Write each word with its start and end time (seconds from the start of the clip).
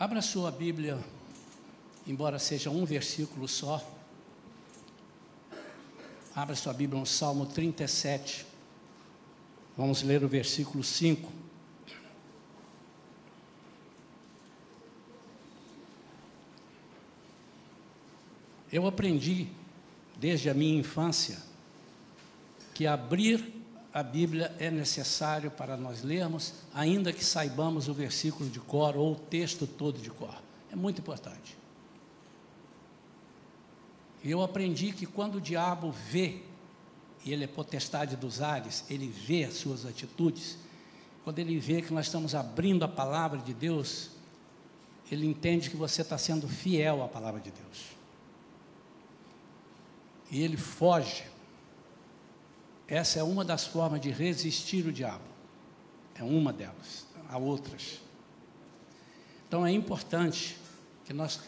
Abra 0.00 0.22
sua 0.22 0.52
Bíblia, 0.52 0.96
embora 2.06 2.38
seja 2.38 2.70
um 2.70 2.84
versículo 2.84 3.48
só. 3.48 3.84
Abra 6.32 6.54
sua 6.54 6.72
Bíblia 6.72 7.00
no 7.00 7.04
Salmo 7.04 7.46
37. 7.46 8.46
Vamos 9.76 10.04
ler 10.04 10.22
o 10.22 10.28
versículo 10.28 10.84
5. 10.84 11.32
Eu 18.70 18.86
aprendi 18.86 19.48
desde 20.16 20.48
a 20.48 20.54
minha 20.54 20.78
infância 20.78 21.42
que 22.72 22.86
abrir 22.86 23.57
a 23.92 24.02
Bíblia 24.02 24.54
é 24.58 24.70
necessário 24.70 25.50
para 25.50 25.76
nós 25.76 26.02
lermos, 26.02 26.54
ainda 26.74 27.12
que 27.12 27.24
saibamos 27.24 27.88
o 27.88 27.94
versículo 27.94 28.48
de 28.50 28.60
cor 28.60 28.96
ou 28.96 29.12
o 29.12 29.16
texto 29.16 29.66
todo 29.66 29.98
de 29.98 30.10
cor. 30.10 30.42
É 30.70 30.76
muito 30.76 31.00
importante. 31.00 31.56
E 34.22 34.30
eu 34.30 34.42
aprendi 34.42 34.92
que 34.92 35.06
quando 35.06 35.36
o 35.36 35.40
diabo 35.40 35.90
vê, 35.90 36.42
e 37.24 37.32
ele 37.32 37.44
é 37.44 37.46
potestade 37.46 38.16
dos 38.16 38.42
ares, 38.42 38.84
ele 38.90 39.08
vê 39.08 39.44
as 39.44 39.54
suas 39.54 39.86
atitudes, 39.86 40.58
quando 41.24 41.38
ele 41.38 41.58
vê 41.58 41.82
que 41.82 41.92
nós 41.92 42.06
estamos 42.06 42.34
abrindo 42.34 42.84
a 42.84 42.88
palavra 42.88 43.38
de 43.38 43.54
Deus, 43.54 44.10
ele 45.10 45.26
entende 45.26 45.70
que 45.70 45.76
você 45.76 46.02
está 46.02 46.18
sendo 46.18 46.46
fiel 46.46 47.02
à 47.02 47.08
palavra 47.08 47.40
de 47.40 47.50
Deus. 47.50 47.86
E 50.30 50.42
ele 50.42 50.56
foge 50.58 51.24
essa 52.88 53.20
é 53.20 53.22
uma 53.22 53.44
das 53.44 53.66
formas 53.66 54.00
de 54.00 54.10
resistir 54.10 54.86
o 54.86 54.92
diabo. 54.92 55.24
É 56.14 56.24
uma 56.24 56.52
delas. 56.52 57.06
Há 57.28 57.36
outras. 57.36 58.00
Então 59.46 59.66
é 59.66 59.70
importante 59.70 60.56
que 61.04 61.12
nós 61.12 61.40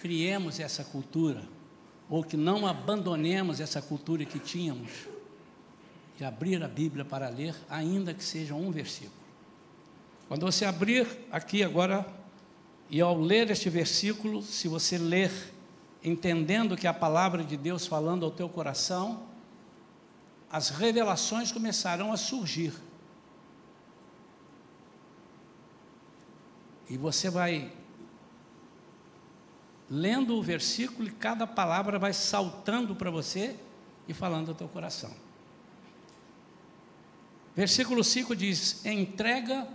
criemos 0.00 0.60
essa 0.60 0.84
cultura, 0.84 1.42
ou 2.10 2.22
que 2.22 2.36
não 2.36 2.66
abandonemos 2.66 3.60
essa 3.60 3.80
cultura 3.80 4.24
que 4.24 4.38
tínhamos, 4.38 4.90
de 6.18 6.24
abrir 6.24 6.62
a 6.62 6.68
Bíblia 6.68 7.04
para 7.04 7.28
ler, 7.28 7.54
ainda 7.70 8.12
que 8.12 8.22
seja 8.22 8.54
um 8.54 8.70
versículo. 8.70 9.22
Quando 10.28 10.44
você 10.44 10.64
abrir 10.64 11.06
aqui 11.30 11.62
agora, 11.62 12.06
e 12.90 13.00
ao 13.00 13.18
ler 13.18 13.50
este 13.50 13.70
versículo, 13.70 14.42
se 14.42 14.68
você 14.68 14.98
ler 14.98 15.32
entendendo 16.04 16.76
que 16.76 16.86
a 16.86 16.92
palavra 16.92 17.42
de 17.42 17.56
Deus 17.56 17.86
falando 17.86 18.24
ao 18.24 18.30
teu 18.30 18.48
coração, 18.48 19.31
as 20.52 20.68
revelações 20.68 21.50
começarão 21.50 22.12
a 22.12 22.16
surgir. 22.18 22.74
E 26.90 26.98
você 26.98 27.30
vai 27.30 27.72
lendo 29.88 30.36
o 30.36 30.42
versículo 30.42 31.08
e 31.08 31.10
cada 31.10 31.46
palavra 31.46 31.98
vai 31.98 32.12
saltando 32.12 32.94
para 32.94 33.10
você 33.10 33.58
e 34.06 34.12
falando 34.12 34.50
ao 34.50 34.54
teu 34.54 34.68
coração. 34.68 35.10
Versículo 37.56 38.04
5 38.04 38.36
diz: 38.36 38.84
Entrega 38.84 39.66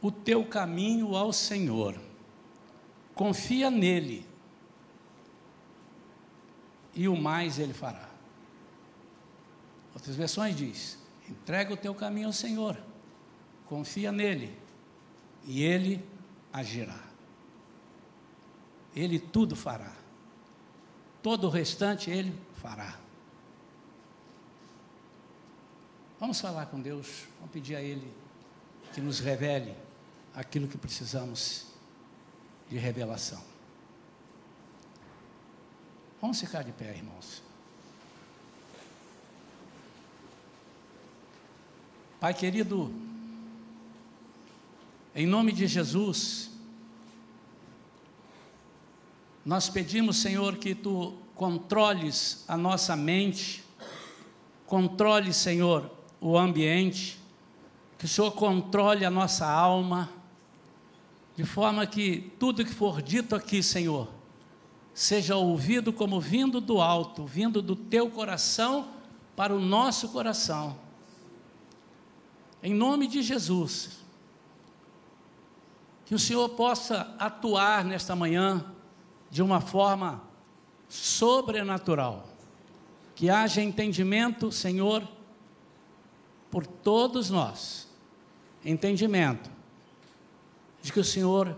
o 0.00 0.12
teu 0.12 0.44
caminho 0.44 1.16
ao 1.16 1.32
Senhor, 1.32 2.00
confia 3.16 3.68
nele, 3.68 4.24
e 6.94 7.08
o 7.08 7.16
mais 7.16 7.58
ele 7.58 7.74
fará. 7.74 8.11
Outras 10.02 10.16
versões 10.16 10.56
diz: 10.56 10.98
entrega 11.28 11.72
o 11.72 11.76
teu 11.76 11.94
caminho 11.94 12.26
ao 12.26 12.32
Senhor, 12.32 12.76
confia 13.66 14.10
nele 14.10 14.58
e 15.44 15.62
ele 15.62 16.04
agirá. 16.52 16.98
Ele 18.96 19.20
tudo 19.20 19.54
fará. 19.54 19.92
Todo 21.22 21.46
o 21.46 21.50
restante 21.50 22.10
ele 22.10 22.36
fará. 22.54 22.98
Vamos 26.18 26.40
falar 26.40 26.66
com 26.66 26.80
Deus, 26.80 27.28
vamos 27.38 27.52
pedir 27.52 27.76
a 27.76 27.80
Ele 27.80 28.12
que 28.92 29.00
nos 29.00 29.20
revele 29.20 29.74
aquilo 30.34 30.66
que 30.66 30.76
precisamos 30.76 31.68
de 32.68 32.76
revelação. 32.76 33.42
Vamos 36.20 36.40
ficar 36.40 36.62
de 36.64 36.72
pé, 36.72 36.96
irmãos. 36.96 37.51
Pai 42.22 42.32
querido, 42.32 42.94
em 45.12 45.26
nome 45.26 45.50
de 45.50 45.66
Jesus, 45.66 46.52
nós 49.44 49.68
pedimos, 49.68 50.18
Senhor, 50.18 50.56
que 50.56 50.72
tu 50.72 51.14
controles 51.34 52.44
a 52.46 52.56
nossa 52.56 52.94
mente, 52.94 53.64
controle, 54.66 55.32
Senhor, 55.32 55.90
o 56.20 56.38
ambiente, 56.38 57.18
que 57.98 58.04
o 58.04 58.08
Senhor 58.08 58.30
controle 58.30 59.04
a 59.04 59.10
nossa 59.10 59.50
alma, 59.50 60.08
de 61.34 61.42
forma 61.42 61.84
que 61.88 62.32
tudo 62.38 62.64
que 62.64 62.72
for 62.72 63.02
dito 63.02 63.34
aqui, 63.34 63.64
Senhor, 63.64 64.08
seja 64.94 65.34
ouvido 65.34 65.92
como 65.92 66.20
vindo 66.20 66.60
do 66.60 66.80
alto, 66.80 67.26
vindo 67.26 67.60
do 67.60 67.74
teu 67.74 68.08
coração 68.08 68.90
para 69.34 69.52
o 69.52 69.58
nosso 69.58 70.10
coração 70.10 70.91
em 72.62 72.72
nome 72.72 73.08
de 73.08 73.22
Jesus. 73.22 73.98
Que 76.04 76.14
o 76.14 76.18
Senhor 76.18 76.48
possa 76.50 77.14
atuar 77.18 77.84
nesta 77.84 78.14
manhã 78.14 78.64
de 79.30 79.42
uma 79.42 79.60
forma 79.60 80.22
sobrenatural. 80.88 82.28
Que 83.14 83.30
haja 83.30 83.62
entendimento, 83.62 84.52
Senhor, 84.52 85.06
por 86.50 86.66
todos 86.66 87.30
nós. 87.30 87.88
Entendimento 88.64 89.50
de 90.82 90.92
que 90.92 91.00
o 91.00 91.04
Senhor 91.04 91.56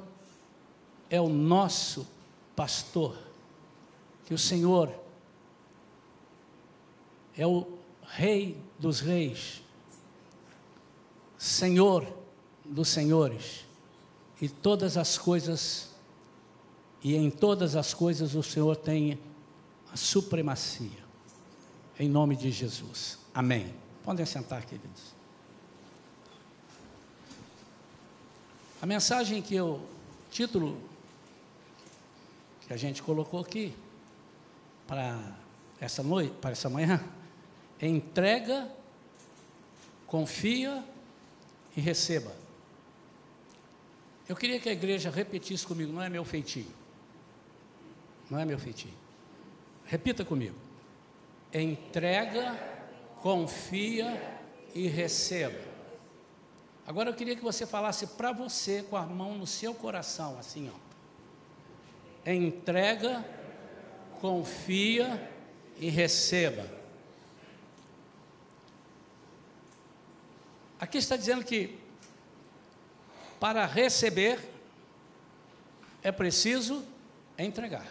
é 1.11 1.21
o 1.21 1.29
nosso 1.29 2.07
pastor. 2.55 3.19
Que 4.25 4.33
o 4.33 4.39
Senhor 4.39 4.95
é 7.37 7.47
o 7.47 7.67
Rei 8.07 8.57
dos 8.79 9.01
Reis 9.01 9.64
Senhor 11.45 12.11
dos 12.65 12.89
senhores, 12.89 13.67
e 14.41 14.49
todas 14.49 14.97
as 14.97 15.19
coisas, 15.19 15.91
e 17.03 17.15
em 17.15 17.31
todas 17.31 17.77
as 17.77 17.93
coisas 17.93 18.35
o 18.35 18.43
Senhor 18.43 18.75
tem 18.77 19.21
a 19.93 19.97
supremacia. 19.97 21.05
Em 22.01 22.09
nome 22.09 22.35
de 22.35 22.51
Jesus. 22.51 23.19
Amém. 23.35 23.75
Podem 24.03 24.25
sentar, 24.25 24.65
queridos. 24.65 25.15
A 28.81 28.87
mensagem 28.87 29.43
que 29.43 29.55
eu, 29.55 29.87
título 30.31 30.81
que 32.67 32.73
a 32.73 32.77
gente 32.79 33.03
colocou 33.03 33.41
aqui 33.41 33.77
para 34.87 35.37
essa 35.79 36.03
noite, 36.03 36.33
para 36.41 36.53
essa 36.53 36.71
manhã, 36.71 37.05
é 37.79 37.87
entrega, 37.87 38.67
confia 40.07 40.83
e 41.77 41.81
receba. 41.81 42.33
Eu 44.29 44.37
queria 44.37 44.59
que 44.59 44.69
a 44.69 44.73
igreja 44.73 45.11
repetisse 45.11 45.67
comigo, 45.67 45.93
não 45.93 46.03
é 46.03 46.09
meu 46.09 46.25
feitio. 46.25 46.67
Não 48.31 48.39
é 48.39 48.45
meu 48.45 48.59
feitio. 48.59 48.91
Repita 49.85 50.25
comigo. 50.25 50.57
Entrega, 51.53 52.59
confia 53.21 54.41
e 54.75 54.89
receba. 54.89 55.59
Agora 56.87 57.11
eu 57.11 57.15
queria 57.15 57.37
que 57.37 57.43
você 57.43 57.67
falasse 57.67 58.07
para 58.09 58.33
você 58.33 58.83
com 58.83 58.97
a 58.97 59.03
mão 59.07 59.37
no 59.37 59.47
seu 59.47 59.75
coração, 59.75 60.39
assim, 60.39 60.71
ó. 60.71 62.31
Entrega, 62.31 63.25
confia 64.21 65.31
e 65.79 65.91
receba. 65.91 66.67
Aqui 70.85 70.99
está 70.99 71.17
dizendo 71.17 71.43
que 71.43 71.79
para 73.41 73.65
receber 73.65 74.39
é 76.03 76.13
preciso 76.13 76.85
entregar. 77.39 77.87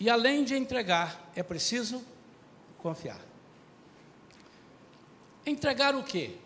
E 0.00 0.10
além 0.10 0.42
de 0.42 0.56
entregar, 0.56 1.30
é 1.36 1.42
preciso 1.44 2.04
confiar. 2.78 3.20
Entregar 5.46 5.94
o 5.94 6.02
quê? 6.02 6.36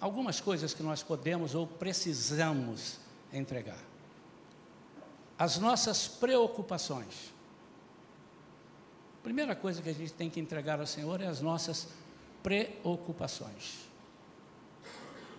Algumas 0.00 0.40
coisas 0.40 0.74
que 0.74 0.82
nós 0.82 1.04
podemos 1.04 1.54
ou 1.54 1.68
precisamos 1.68 2.98
entregar. 3.32 3.78
As 5.38 5.56
nossas 5.56 6.08
preocupações. 6.08 7.32
Primeira 9.22 9.54
coisa 9.54 9.80
que 9.80 9.88
a 9.88 9.94
gente 9.94 10.12
tem 10.12 10.28
que 10.28 10.40
entregar 10.40 10.80
ao 10.80 10.86
Senhor 10.86 11.20
é 11.20 11.28
as 11.28 11.40
nossas 11.40 11.76
preocupações. 11.84 12.07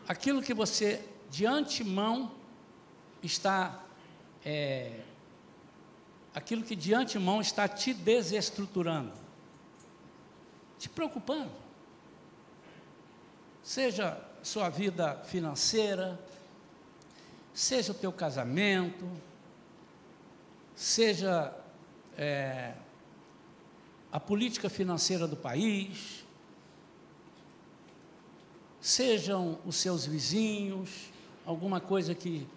Aquilo 0.08 0.42
que 0.42 0.54
você 0.54 1.04
de 1.30 1.46
antemão 1.46 2.32
está 3.22 3.84
é, 4.44 5.02
aquilo 6.34 6.64
que 6.64 6.76
de 6.76 6.94
antemão 6.94 7.42
está 7.42 7.68
te 7.68 7.94
desestruturando, 7.94 9.14
te 10.78 10.88
preocupando. 10.88 11.52
Seja 13.62 14.20
sua 14.42 14.70
vida 14.70 15.16
financeira, 15.26 16.20
seja 17.54 17.92
o 17.92 17.96
teu 17.96 18.12
casamento, 18.12 19.10
seja 20.76 21.54
é, 22.18 22.74
a 24.12 24.20
política 24.20 24.70
financeira 24.70 25.28
do 25.28 25.36
país, 25.36 26.19
sejam 28.82 29.60
os 29.66 29.76
seus 29.76 30.06
vizinhos, 30.06 31.12
alguma 31.46 31.80
coisa 31.80 32.16
que 32.16 32.48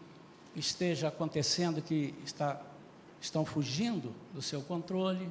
esteja 0.54 1.08
acontecendo 1.08 1.82
que 1.82 2.14
está, 2.24 2.60
estão 3.20 3.44
fugindo 3.44 4.14
do 4.32 4.42
seu 4.42 4.62
controle. 4.62 5.30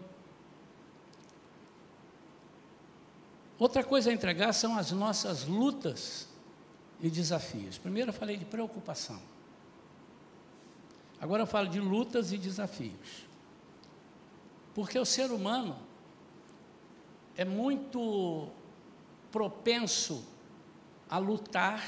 Outra 3.58 3.84
coisa 3.84 4.10
a 4.10 4.14
entregar 4.14 4.54
são 4.54 4.78
as 4.78 4.92
nossas 4.92 5.46
lutas 5.46 6.28
e 7.00 7.10
desafios. 7.10 7.78
Primeiro 7.78 8.10
eu 8.10 8.14
falei 8.14 8.38
de 8.38 8.46
preocupação. 8.46 9.22
Agora 11.20 11.44
eu 11.44 11.48
falo 11.48 11.70
de 11.70 11.80
lutas 11.80 12.32
e 12.32 12.38
desafios. 12.38 13.28
Porque 14.74 14.98
o 14.98 15.06
ser 15.06 15.32
humano 15.32 15.78
é 17.38 17.46
muito 17.46 18.50
propenso 19.32 20.26
a 21.12 21.18
lutar 21.18 21.86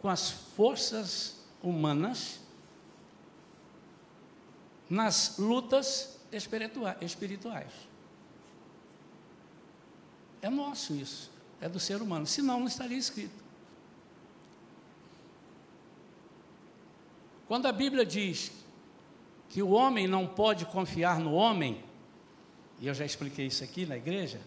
com 0.00 0.08
as 0.08 0.30
forças 0.30 1.44
humanas 1.60 2.38
nas 4.88 5.36
lutas 5.36 6.18
espirituais. 6.32 7.72
É 10.40 10.48
nosso 10.48 10.94
isso, 10.94 11.30
é 11.60 11.68
do 11.68 11.80
ser 11.80 12.00
humano, 12.00 12.24
senão 12.24 12.60
não 12.60 12.66
estaria 12.68 12.96
escrito. 12.96 13.44
Quando 17.46 17.66
a 17.66 17.72
Bíblia 17.72 18.06
diz 18.06 18.52
que 19.48 19.60
o 19.60 19.70
homem 19.70 20.06
não 20.06 20.24
pode 20.24 20.64
confiar 20.66 21.18
no 21.18 21.32
homem, 21.32 21.82
e 22.78 22.86
eu 22.86 22.94
já 22.94 23.04
expliquei 23.04 23.46
isso 23.46 23.64
aqui 23.64 23.84
na 23.84 23.96
igreja, 23.96 24.40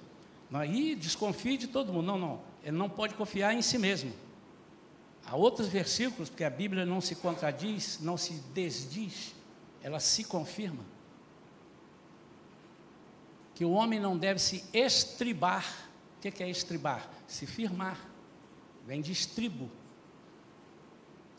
aí 0.53 0.95
desconfie 0.95 1.57
de 1.57 1.67
todo 1.67 1.91
mundo. 1.91 2.05
Não, 2.05 2.17
não, 2.17 2.52
ele 2.63 2.77
não 2.77 2.89
pode 2.89 3.13
confiar 3.15 3.53
em 3.53 3.61
si 3.61 3.77
mesmo. 3.77 4.13
Há 5.25 5.35
outros 5.35 5.67
versículos, 5.67 6.29
porque 6.29 6.43
a 6.43 6.49
Bíblia 6.49 6.85
não 6.85 7.01
se 7.01 7.15
contradiz, 7.15 7.99
não 7.99 8.17
se 8.17 8.33
desdiz, 8.53 9.35
ela 9.81 9.99
se 9.99 10.23
confirma. 10.23 10.83
Que 13.53 13.65
o 13.65 13.71
homem 13.71 13.99
não 13.99 14.17
deve 14.17 14.39
se 14.39 14.63
estribar. 14.73 15.65
O 16.17 16.21
que 16.21 16.41
é 16.41 16.49
estribar? 16.49 17.07
Se 17.27 17.45
firmar. 17.45 17.99
Vem 18.85 19.01
de 19.01 19.11
estribo. 19.11 19.69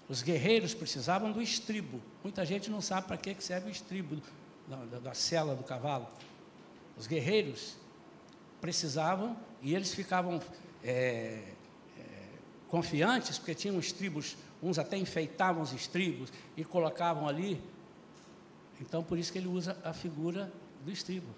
Os 0.09 0.23
guerreiros 0.23 0.75
precisavam 0.75 1.33
do 1.33 1.41
estribo. 1.41 2.01
Muita 2.23 2.45
gente 2.45 2.71
não 2.71 2.81
sabe 2.81 3.07
para 3.07 3.17
que 3.17 3.43
serve 3.43 3.69
o 3.69 3.73
estribo 3.73 4.21
da, 4.69 4.77
da, 4.77 4.99
da 4.99 5.15
cela 5.15 5.55
do 5.55 5.65
cavalo. 5.65 6.07
Os 6.97 7.07
guerreiros 7.07 7.77
precisavam 8.61 9.37
e 9.61 9.75
eles 9.75 9.93
ficavam 9.93 10.41
é, 10.85 11.43
é, 11.99 12.03
confiantes, 12.69 13.39
porque 13.39 13.55
tinham 13.55 13.79
estribos, 13.79 14.37
uns 14.63 14.79
até 14.79 14.97
enfeitavam 14.97 15.63
os 15.63 15.73
estribos 15.73 16.33
e 16.57 16.65
colocavam 16.65 17.27
ali. 17.27 17.61
Então, 18.81 19.03
por 19.03 19.19
isso 19.19 19.33
que 19.33 19.39
ele 19.39 19.49
usa 19.49 19.77
a 19.83 19.93
figura 19.93 20.53
do 20.85 20.93
estribo. 20.93 21.29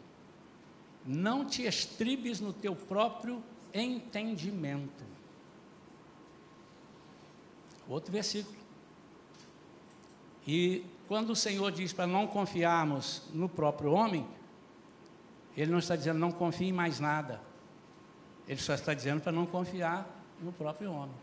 Não 1.04 1.44
te 1.44 1.62
estribes 1.62 2.40
no 2.40 2.52
teu 2.52 2.74
próprio 2.74 3.42
entendimento. 3.72 5.04
Outro 7.88 8.10
versículo. 8.10 8.56
E 10.46 10.84
quando 11.06 11.30
o 11.30 11.36
Senhor 11.36 11.70
diz 11.70 11.92
para 11.92 12.06
não 12.06 12.26
confiarmos 12.26 13.22
no 13.32 13.48
próprio 13.48 13.92
homem, 13.92 14.26
Ele 15.56 15.70
não 15.70 15.78
está 15.78 15.94
dizendo 15.94 16.18
não 16.18 16.32
confie 16.32 16.66
em 16.66 16.72
mais 16.72 16.98
nada. 16.98 17.40
Ele 18.48 18.60
só 18.60 18.74
está 18.74 18.94
dizendo 18.94 19.20
para 19.20 19.32
não 19.32 19.46
confiar 19.46 20.06
no 20.40 20.52
próprio 20.52 20.92
homem. 20.92 21.16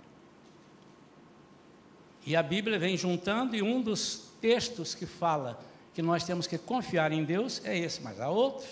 E 2.25 2.35
a 2.35 2.43
Bíblia 2.43 2.79
vem 2.79 2.95
juntando, 2.95 3.55
e 3.55 3.61
um 3.61 3.81
dos 3.81 4.29
textos 4.39 4.95
que 4.95 5.05
fala 5.05 5.59
que 5.93 6.01
nós 6.01 6.23
temos 6.23 6.47
que 6.47 6.57
confiar 6.57 7.11
em 7.11 7.23
Deus 7.23 7.61
é 7.65 7.77
esse, 7.77 8.01
mas 8.01 8.19
há 8.19 8.29
outros. 8.29 8.67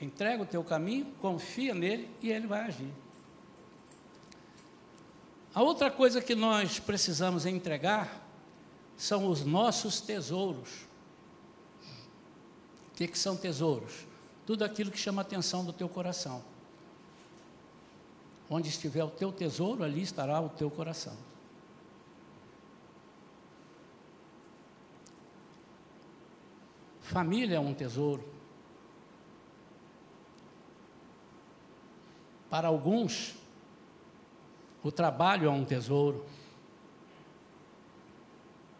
Entrega 0.00 0.42
o 0.42 0.46
teu 0.46 0.62
caminho, 0.62 1.06
confia 1.20 1.74
nele 1.74 2.08
e 2.20 2.30
ele 2.30 2.46
vai 2.46 2.62
agir. 2.62 2.92
A 5.54 5.62
outra 5.62 5.90
coisa 5.90 6.20
que 6.20 6.34
nós 6.34 6.80
precisamos 6.80 7.46
entregar 7.46 8.22
são 8.96 9.28
os 9.28 9.44
nossos 9.44 10.00
tesouros. 10.00 10.68
O 12.88 12.96
que, 12.96 13.06
que 13.06 13.18
são 13.18 13.36
tesouros? 13.36 14.04
Tudo 14.44 14.64
aquilo 14.64 14.90
que 14.90 14.98
chama 14.98 15.22
a 15.22 15.24
atenção 15.24 15.64
do 15.64 15.72
teu 15.72 15.88
coração. 15.88 16.42
Onde 18.56 18.68
estiver 18.68 19.02
o 19.02 19.10
teu 19.10 19.32
tesouro, 19.32 19.82
ali 19.82 20.00
estará 20.00 20.40
o 20.40 20.48
teu 20.48 20.70
coração. 20.70 21.16
Família 27.00 27.56
é 27.56 27.58
um 27.58 27.74
tesouro. 27.74 28.22
Para 32.48 32.68
alguns, 32.68 33.34
o 34.84 34.92
trabalho 34.92 35.48
é 35.48 35.50
um 35.50 35.64
tesouro. 35.64 36.24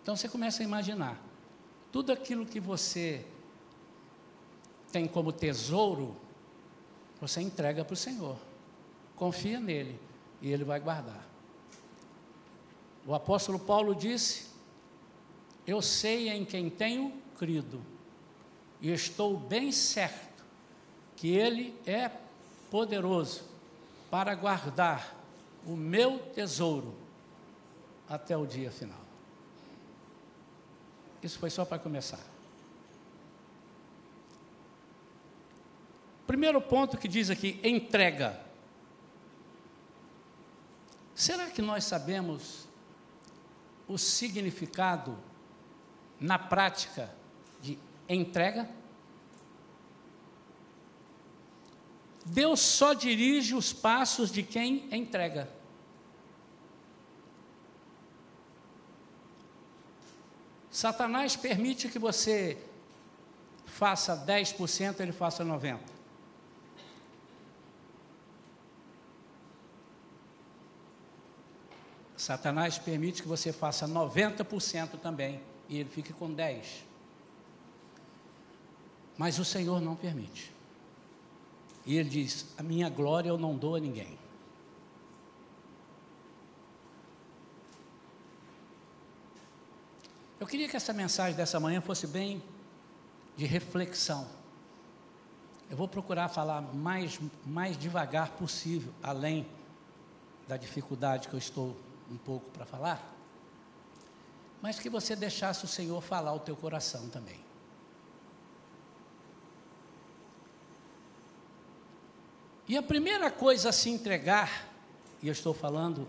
Então 0.01 0.15
você 0.15 0.29
começa 0.29 0.63
a 0.63 0.65
imaginar. 0.65 1.21
Tudo 1.91 2.13
aquilo 2.13 2.47
que 2.47 2.61
você 2.61 3.27
tem 4.93 5.09
como 5.09 5.33
tesouro, 5.33 6.17
você 7.21 7.41
entrega 7.41 7.85
para 7.85 7.95
o 7.95 7.97
Senhor. 7.97 8.54
Confia 9.17 9.61
nele 9.61 9.99
e 10.41 10.53
ele 10.53 10.65
vai 10.65 10.81
guardar. 10.81 11.25
O 13.07 13.15
apóstolo 13.15 13.59
Paulo 13.59 13.95
disse: 13.95 14.47
Eu 15.67 15.81
sei 15.83 16.29
em 16.29 16.45
quem 16.45 16.71
tenho 16.71 17.13
crido, 17.39 17.81
e 18.81 18.91
estou 18.91 19.37
bem 19.37 19.71
certo 19.71 20.45
que 21.17 21.29
ele 21.29 21.75
é 21.87 22.11
poderoso 22.71 23.45
para 24.11 24.35
guardar 24.35 25.15
o 25.67 25.77
meu 25.77 26.19
tesouro 26.19 26.95
até 28.09 28.37
o 28.37 28.47
dia 28.47 28.71
final. 28.71 29.01
Isso 31.23 31.39
foi 31.39 31.49
só 31.49 31.65
para 31.65 31.79
começar. 31.79 32.21
Primeiro 36.27 36.61
ponto 36.61 36.99
que 36.99 37.09
diz 37.09 37.31
aqui: 37.31 37.59
entrega. 37.63 38.44
Será 41.15 41.49
que 41.49 41.63
nós 41.63 41.85
sabemos 41.85 42.67
o 43.87 43.97
significado 43.97 45.17
na 46.19 46.39
prática 46.39 47.15
de 47.61 47.79
entrega? 48.09 48.69
Deus 52.27 52.61
só 52.61 52.95
dirige 52.95 53.55
os 53.55 53.73
passos 53.73 54.33
de 54.33 54.43
quem 54.43 54.89
entrega. 54.91 55.49
Satanás 60.71 61.37
permite 61.37 61.89
que 61.89 62.01
você 62.01 62.59
faça 63.65 64.17
10%, 64.27 64.99
ele 64.99 65.13
faça 65.13 65.45
90%. 65.45 65.94
Satanás 72.25 72.79
permite 72.79 73.21
que 73.21 73.29
você 73.29 73.53
faça 73.53 73.87
90% 73.87 74.99
também 74.99 75.43
e 75.69 75.79
ele 75.79 75.91
fique 75.91 76.11
com 76.11 76.35
10%. 76.35 76.83
Mas 79.19 79.39
o 79.39 79.45
Senhor 79.45 79.79
não 79.79 79.95
permite. 79.95 80.51
E 81.85 81.99
ele 81.99 82.09
diz: 82.09 82.47
A 82.57 82.63
minha 82.63 82.89
glória 82.89 83.29
eu 83.29 83.37
não 83.37 83.55
dou 83.55 83.77
a 83.77 83.79
ninguém. 83.79 84.19
Eu 90.41 90.47
queria 90.47 90.67
que 90.67 90.77
essa 90.77 90.95
mensagem 90.95 91.37
dessa 91.37 91.61
manhã 91.61 91.83
fosse 91.83 92.07
bem 92.07 92.43
de 93.37 93.45
reflexão. 93.45 94.27
Eu 95.71 95.77
vou 95.77 95.87
procurar 95.87 96.31
falar 96.31 96.63
mais, 96.63 97.21
mais 97.45 97.77
devagar 97.77 98.31
possível, 98.31 98.95
além 99.03 99.47
da 100.49 100.57
dificuldade 100.57 101.29
que 101.29 101.35
eu 101.35 101.39
estou 101.39 101.77
um 102.15 102.19
pouco 102.19 102.49
para 102.51 102.65
falar, 102.65 103.13
mas 104.63 104.79
que 104.79 104.89
você 104.89 105.17
deixasse 105.17 105.65
o 105.65 105.69
Senhor 105.69 106.01
falar 106.01 106.33
o 106.33 106.39
teu 106.39 106.55
coração 106.55 107.09
também. 107.09 107.43
E 112.69 112.77
a 112.77 112.83
primeira 112.83 113.31
coisa 113.31 113.71
a 113.71 113.73
se 113.73 113.91
entregar, 113.91 114.69
e 115.21 115.27
eu 115.27 115.33
estou 115.33 115.53
falando 115.53 116.09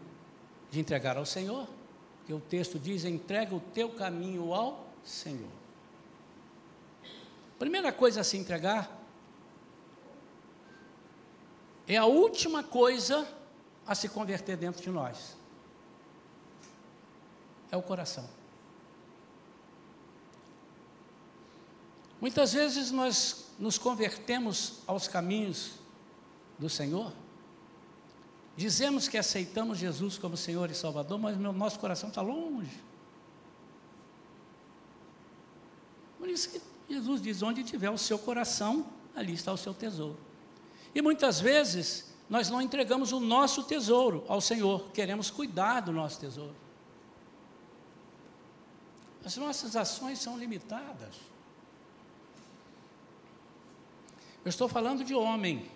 de 0.70 0.80
entregar 0.80 1.18
ao 1.18 1.26
Senhor, 1.26 1.68
que 2.26 2.34
o 2.34 2.40
texto 2.40 2.80
diz: 2.80 3.04
entrega 3.04 3.54
o 3.54 3.60
teu 3.60 3.90
caminho 3.90 4.54
ao 4.54 4.86
Senhor. 5.04 5.52
Primeira 7.58 7.92
coisa 7.92 8.22
a 8.22 8.24
se 8.24 8.38
entregar 8.38 9.04
é 11.88 11.98
a 11.98 12.06
última 12.06 12.64
coisa 12.64 13.28
a 13.88 13.94
se 13.96 14.08
converter 14.08 14.56
dentro 14.56 14.82
de 14.82 14.90
nós. 14.90 15.36
É 17.76 17.78
o 17.78 17.82
coração. 17.82 18.24
Muitas 22.22 22.54
vezes 22.54 22.90
nós 22.90 23.48
nos 23.60 23.78
convertemos 23.78 24.80
aos 24.88 25.10
caminhos 25.10 25.74
do 26.58 26.70
Senhor, 26.70 27.12
dizemos 28.56 29.10
que 29.10 29.18
aceitamos 29.18 29.78
Jesus 29.78 30.18
como 30.18 30.38
Senhor 30.38 30.72
e 30.72 30.74
Salvador, 30.74 31.20
mas 31.20 31.36
o 31.36 31.40
nosso 31.52 31.78
coração 31.78 32.08
está 32.08 32.22
longe. 32.22 32.82
Por 36.18 36.30
isso 36.30 36.50
que 36.50 36.62
Jesus 36.90 37.22
diz: 37.22 37.42
onde 37.42 37.62
tiver 37.62 37.90
o 37.90 37.98
seu 37.98 38.18
coração, 38.18 38.86
ali 39.14 39.34
está 39.34 39.52
o 39.52 39.58
seu 39.58 39.74
tesouro. 39.74 40.18
E 40.96 41.02
muitas 41.02 41.42
vezes 41.42 42.14
nós 42.30 42.50
não 42.50 42.62
entregamos 42.62 43.12
o 43.12 43.20
nosso 43.20 43.64
tesouro 43.64 44.24
ao 44.30 44.40
Senhor, 44.40 44.92
queremos 44.94 45.30
cuidar 45.30 45.82
do 45.82 45.92
nosso 45.92 46.22
tesouro. 46.22 46.65
As 49.26 49.36
nossas 49.38 49.76
ações 49.76 50.20
são 50.20 50.38
limitadas. 50.38 51.16
Eu 54.44 54.50
estou 54.50 54.70
falando 54.70 55.04
de 55.04 55.16
homem, 55.16 55.68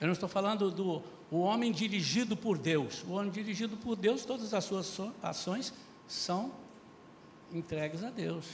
eu 0.00 0.06
não 0.06 0.12
estou 0.12 0.28
falando 0.28 0.70
do 0.70 1.02
o 1.30 1.40
homem 1.40 1.72
dirigido 1.72 2.36
por 2.36 2.56
Deus. 2.56 3.02
O 3.02 3.12
homem 3.14 3.30
dirigido 3.30 3.76
por 3.76 3.96
Deus, 3.96 4.24
todas 4.24 4.54
as 4.54 4.64
suas 4.64 4.96
ações 5.20 5.74
são 6.06 6.52
entregues 7.52 8.04
a 8.04 8.10
Deus. 8.10 8.46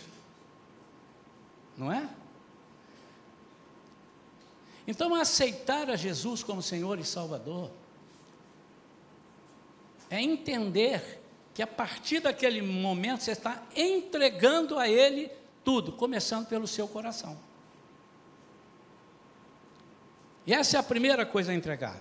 Não 1.77 1.93
é? 1.93 2.09
Então, 4.87 5.15
aceitar 5.15 5.91
a 5.91 5.97
Jesus 5.97 6.43
como 6.43 6.63
Senhor 6.63 6.99
e 6.99 7.05
Salvador 7.05 7.71
é 10.09 10.23
entender 10.23 11.20
que 11.61 11.63
a 11.63 11.67
partir 11.67 12.21
daquele 12.21 12.63
momento 12.63 13.23
você 13.23 13.33
está 13.33 13.63
entregando 13.77 14.79
a 14.79 14.89
Ele 14.89 15.31
tudo, 15.63 15.93
começando 15.93 16.47
pelo 16.47 16.67
seu 16.67 16.89
coração. 16.89 17.39
E 20.47 20.55
essa 20.55 20.79
é 20.79 20.81
a 20.81 20.83
primeira 20.83 21.27
coisa 21.27 21.53
a 21.53 21.55
entregar. 21.55 22.01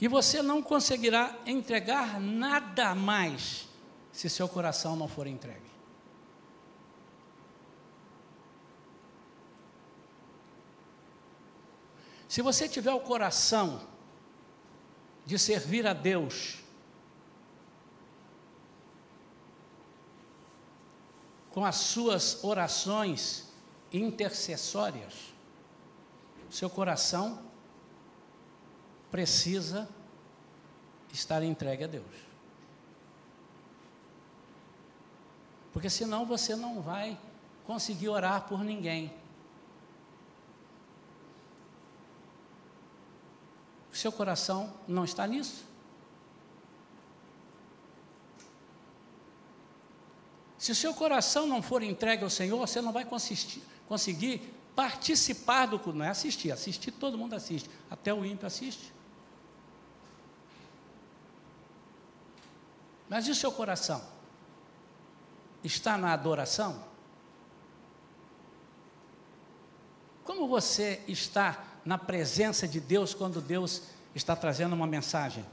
E 0.00 0.08
você 0.08 0.42
não 0.42 0.60
conseguirá 0.60 1.38
entregar 1.46 2.20
nada 2.20 2.92
mais 2.92 3.68
se 4.10 4.28
seu 4.28 4.48
coração 4.48 4.96
não 4.96 5.06
for 5.06 5.28
entregue. 5.28 5.70
Se 12.26 12.42
você 12.42 12.68
tiver 12.68 12.92
o 12.92 12.98
coração 12.98 13.80
de 15.24 15.38
servir 15.38 15.86
a 15.86 15.92
Deus, 15.92 16.62
com 21.52 21.64
as 21.64 21.76
suas 21.76 22.42
orações 22.42 23.48
intercessórias, 23.92 25.32
seu 26.50 26.68
coração 26.68 27.42
precisa 29.10 29.88
estar 31.12 31.42
entregue 31.42 31.84
a 31.84 31.86
Deus. 31.86 32.32
Porque 35.72 35.88
senão 35.88 36.26
você 36.26 36.54
não 36.54 36.80
vai 36.80 37.18
conseguir 37.64 38.08
orar 38.08 38.46
por 38.48 38.62
ninguém. 38.62 39.12
O 43.92 43.96
seu 43.96 44.10
coração 44.10 44.72
não 44.86 45.04
está 45.04 45.26
nisso? 45.26 45.71
Se 50.62 50.70
o 50.70 50.76
seu 50.76 50.94
coração 50.94 51.44
não 51.44 51.60
for 51.60 51.82
entregue 51.82 52.22
ao 52.22 52.30
Senhor, 52.30 52.56
você 52.56 52.80
não 52.80 52.92
vai 52.92 53.04
conseguir 53.04 54.40
participar 54.76 55.66
do 55.66 55.76
culto. 55.76 55.98
Não 55.98 56.06
é 56.06 56.08
assistir, 56.08 56.52
assistir 56.52 56.92
todo 56.92 57.18
mundo 57.18 57.34
assiste, 57.34 57.68
até 57.90 58.14
o 58.14 58.24
ímpio 58.24 58.46
assiste. 58.46 58.94
Mas 63.08 63.26
e 63.26 63.32
o 63.32 63.34
seu 63.34 63.50
coração? 63.50 64.00
Está 65.64 65.98
na 65.98 66.12
adoração? 66.12 66.84
Como 70.22 70.46
você 70.46 71.02
está 71.08 71.64
na 71.84 71.98
presença 71.98 72.68
de 72.68 72.78
Deus 72.78 73.12
quando 73.12 73.40
Deus 73.40 73.82
está 74.14 74.36
trazendo 74.36 74.76
uma 74.76 74.86
mensagem. 74.86 75.44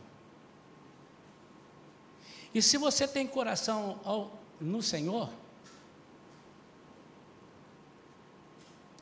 E 2.54 2.62
se 2.62 2.78
você 2.78 3.08
tem 3.08 3.25
coração 3.25 4.00
no 4.60 4.82
Senhor, 4.82 5.30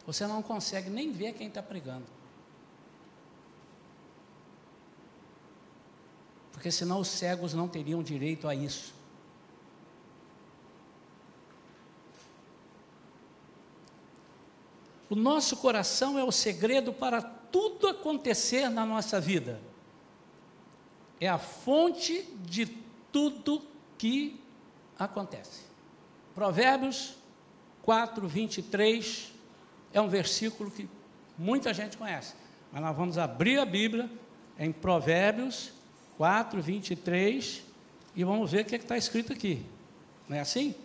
você 0.06 0.26
não 0.26 0.42
consegue 0.42 0.90
nem 0.90 1.12
ver 1.12 1.34
quem 1.34 1.48
está 1.48 1.62
pregando. 1.62 2.06
Porque 6.54 6.72
senão 6.72 7.00
os 7.00 7.08
cegos 7.08 7.54
não 7.54 7.68
teriam 7.68 8.02
direito 8.02 8.48
a 8.48 8.56
isso. 8.56 8.96
O 15.10 15.16
nosso 15.16 15.58
coração 15.58 16.18
é 16.18 16.24
o 16.24 16.32
segredo 16.32 16.92
para 16.92 17.22
tudo 17.22 17.88
acontecer 17.88 18.70
na 18.70 18.86
nossa 18.86 19.22
vida. 19.22 19.62
É 21.20 21.28
a 21.28 21.38
fonte 21.38 22.24
de 22.42 22.66
tudo 23.12 23.62
que 23.98 24.40
acontece. 24.98 25.62
Provérbios 26.34 27.16
4, 27.82 28.28
23 28.28 29.32
é 29.94 30.02
um 30.02 30.08
versículo 30.08 30.70
que 30.70 30.90
muita 31.38 31.74
gente 31.74 31.98
conhece. 31.98 32.34
Mas 32.72 32.82
nós 32.82 32.96
vamos 32.96 33.18
abrir 33.18 33.60
a 33.60 33.66
Bíblia 33.66 34.10
em 34.60 34.72
Provérbios 34.72 35.72
4, 36.18 36.62
23 36.62 37.64
e 38.16 38.24
vamos 38.24 38.52
ver 38.52 38.62
o 38.62 38.66
que 38.66 38.76
é 38.76 38.78
está 38.78 38.98
escrito 38.98 39.34
aqui. 39.34 39.66
Não 40.28 40.36
é 40.36 40.40
assim? 40.40 40.76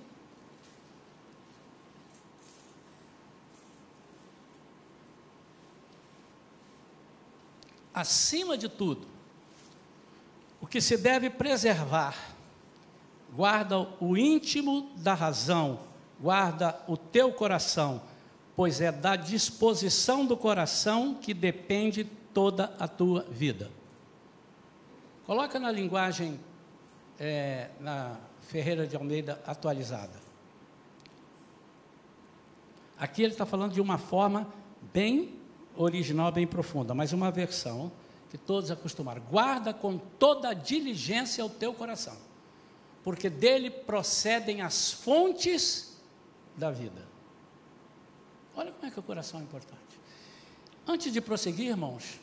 acima 7.94 8.56
de 8.56 8.68
tudo, 8.68 9.06
o 10.60 10.66
que 10.66 10.80
se 10.80 10.96
deve 10.96 11.28
preservar, 11.28 12.31
guarda 13.32 13.78
o 14.00 14.16
íntimo 14.16 14.90
da 14.96 15.14
razão, 15.14 15.80
guarda 16.20 16.78
o 16.86 16.96
teu 16.96 17.32
coração, 17.32 18.02
pois 18.54 18.80
é 18.80 18.92
da 18.92 19.16
disposição 19.16 20.26
do 20.26 20.36
coração 20.36 21.14
que 21.14 21.32
depende 21.32 22.04
toda 22.04 22.74
a 22.78 22.86
tua 22.86 23.22
vida. 23.30 23.70
Coloca 25.26 25.58
na 25.58 25.70
linguagem, 25.70 26.38
é, 27.18 27.70
na 27.80 28.16
Ferreira 28.40 28.86
de 28.86 28.96
Almeida 28.96 29.40
atualizada. 29.46 30.20
Aqui 32.98 33.22
ele 33.22 33.32
está 33.32 33.46
falando 33.46 33.72
de 33.72 33.80
uma 33.80 33.98
forma 33.98 34.46
bem 34.92 35.40
original 35.76 36.30
bem 36.30 36.46
profunda, 36.46 36.94
mas 36.94 37.12
uma 37.12 37.30
versão 37.30 37.90
que 38.30 38.38
todos 38.38 38.70
acostumaram. 38.70 39.22
Guarda 39.30 39.72
com 39.72 39.98
toda 39.98 40.54
diligência 40.54 41.44
o 41.44 41.48
teu 41.48 41.72
coração, 41.72 42.16
porque 43.02 43.28
dele 43.28 43.70
procedem 43.70 44.60
as 44.60 44.92
fontes 44.92 45.96
da 46.56 46.70
vida. 46.70 47.06
Olha 48.54 48.70
como 48.70 48.86
é 48.86 48.90
que 48.90 49.00
o 49.00 49.02
coração 49.02 49.40
é 49.40 49.42
importante. 49.42 49.80
Antes 50.86 51.12
de 51.12 51.20
prosseguir, 51.20 51.68
irmãos, 51.68 52.20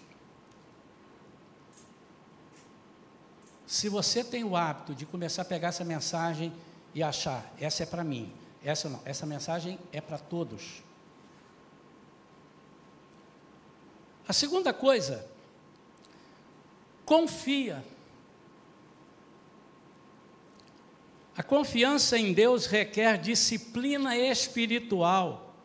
se 3.65 3.89
você 3.89 4.24
tem 4.24 4.43
o 4.43 4.55
hábito 4.55 4.95
de 4.95 5.05
começar 5.05 5.43
a 5.43 5.45
pegar 5.45 5.69
essa 5.69 5.83
mensagem 5.83 6.53
e 6.93 7.03
achar, 7.03 7.51
essa 7.59 7.83
é 7.83 7.86
para 7.86 8.03
mim, 8.03 8.33
essa 8.63 8.89
não, 8.89 9.01
essa 9.05 9.25
mensagem 9.25 9.79
é 9.91 10.01
para 10.01 10.17
todos. 10.17 10.83
A 14.27 14.33
segunda 14.33 14.74
coisa, 14.74 15.27
confia. 17.05 17.83
A 21.39 21.43
confiança 21.43 22.17
em 22.17 22.34
Deus 22.34 22.65
requer 22.65 23.17
disciplina 23.17 24.17
espiritual. 24.17 25.55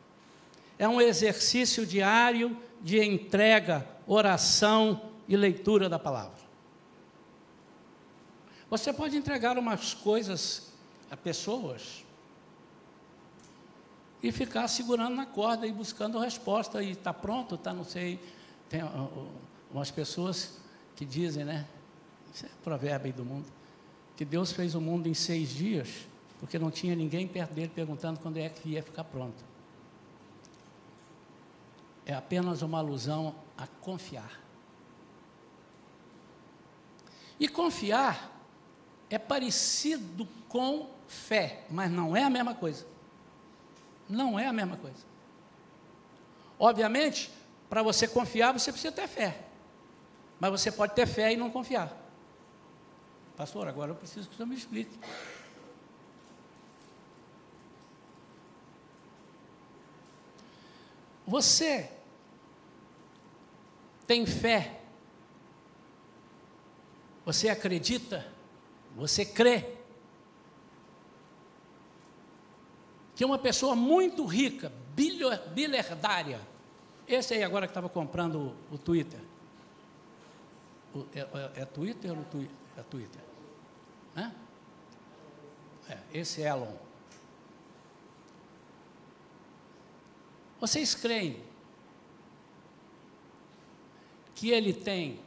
É 0.79 0.89
um 0.89 1.01
exercício 1.01 1.85
diário 1.85 2.57
de 2.81 3.03
entrega, 3.03 3.85
oração 4.07 5.11
e 5.27 5.37
leitura 5.37 5.89
da 5.89 5.99
palavra. 5.99 6.45
Você 8.71 8.93
pode 8.93 9.17
entregar 9.17 9.59
umas 9.59 9.93
coisas 9.95 10.73
a 11.11 11.17
pessoas 11.17 12.05
e 14.23 14.31
ficar 14.31 14.69
segurando 14.69 15.17
na 15.17 15.27
corda 15.27 15.67
e 15.67 15.73
buscando 15.73 16.21
resposta 16.21 16.85
e 16.85 16.93
está 16.93 17.13
pronto, 17.13 17.57
está 17.57 17.75
não 17.75 17.83
sei. 17.83 18.21
Tem 18.69 18.81
umas 19.73 19.91
pessoas 19.91 20.61
que 20.95 21.05
dizem, 21.05 21.45
né? 21.45 21.67
Isso 22.33 22.47
é 22.47 22.49
provérbio 22.63 23.13
do 23.13 23.25
mundo, 23.25 23.47
que 24.17 24.25
Deus 24.25 24.53
fez 24.53 24.75
o 24.75 24.81
mundo 24.81 25.09
em 25.09 25.15
seis 25.15 25.51
dias, 25.51 26.07
porque 26.39 26.59
não 26.59 26.71
tinha 26.71 26.95
ninguém 26.95 27.27
perto 27.27 27.53
dele 27.53 27.73
perguntando 27.75 28.21
quando 28.21 28.37
é 28.39 28.49
que 28.49 28.71
ia 28.71 28.83
ficar 28.83 29.05
pronto. 29.05 29.45
É 32.07 32.15
apenas 32.15 32.63
uma 32.63 32.79
alusão 32.79 33.35
a 33.57 33.67
confiar. 33.67 34.41
E 37.41 37.49
confiar 37.49 38.31
é 39.11 39.19
parecido 39.19 40.29
com 40.49 40.91
fé, 41.09 41.65
mas 41.71 41.91
não 41.91 42.17
é 42.17 42.23
a 42.23 42.31
mesma 42.31 42.55
coisa. 42.55 42.87
Não 44.09 44.39
é 44.39 44.47
a 44.47 44.53
mesma 44.53 44.77
coisa. 44.77 45.05
Obviamente, 46.59 47.33
para 47.69 47.83
você 47.83 48.07
confiar, 48.07 48.53
você 48.53 48.71
precisa 48.71 48.93
ter 48.93 49.09
fé. 49.09 49.47
Mas 50.39 50.51
você 50.51 50.71
pode 50.71 50.95
ter 50.95 51.07
fé 51.07 51.33
e 51.33 51.37
não 51.37 51.51
confiar. 51.51 52.04
Pastor, 53.37 53.69
agora 53.69 53.91
eu 53.91 53.97
preciso 53.97 54.29
que 54.29 54.37
você 54.37 54.45
me 54.45 54.55
explique. 54.55 54.99
Você 61.27 61.91
tem 64.07 64.27
fé? 64.27 64.81
Você 67.25 67.49
acredita? 67.49 68.27
Você 68.95 69.25
crê? 69.25 69.75
Que 73.17 73.25
uma 73.25 73.39
pessoa 73.39 73.75
muito 73.75 74.25
rica, 74.25 74.73
bilhardária, 75.55 76.41
esse 77.07 77.35
aí 77.35 77.43
agora 77.43 77.67
que 77.67 77.71
estava 77.71 77.89
comprando 77.89 78.57
o, 78.71 78.75
o 78.75 78.79
Twitter, 78.79 79.21
o, 80.95 81.07
é, 81.15 81.21
é, 81.21 81.63
é, 81.63 81.65
Twitter 81.65 82.17
ou 82.17 82.25
twi 82.25 82.51
é 82.77 82.83
Twitter? 82.83 83.24
Hã? 84.17 84.33
É, 85.89 85.99
esse 86.13 86.41
Elon. 86.41 86.75
Vocês 90.61 90.95
creem 90.95 91.43
que 94.35 94.51
ele 94.51 94.73
tem 94.73 95.21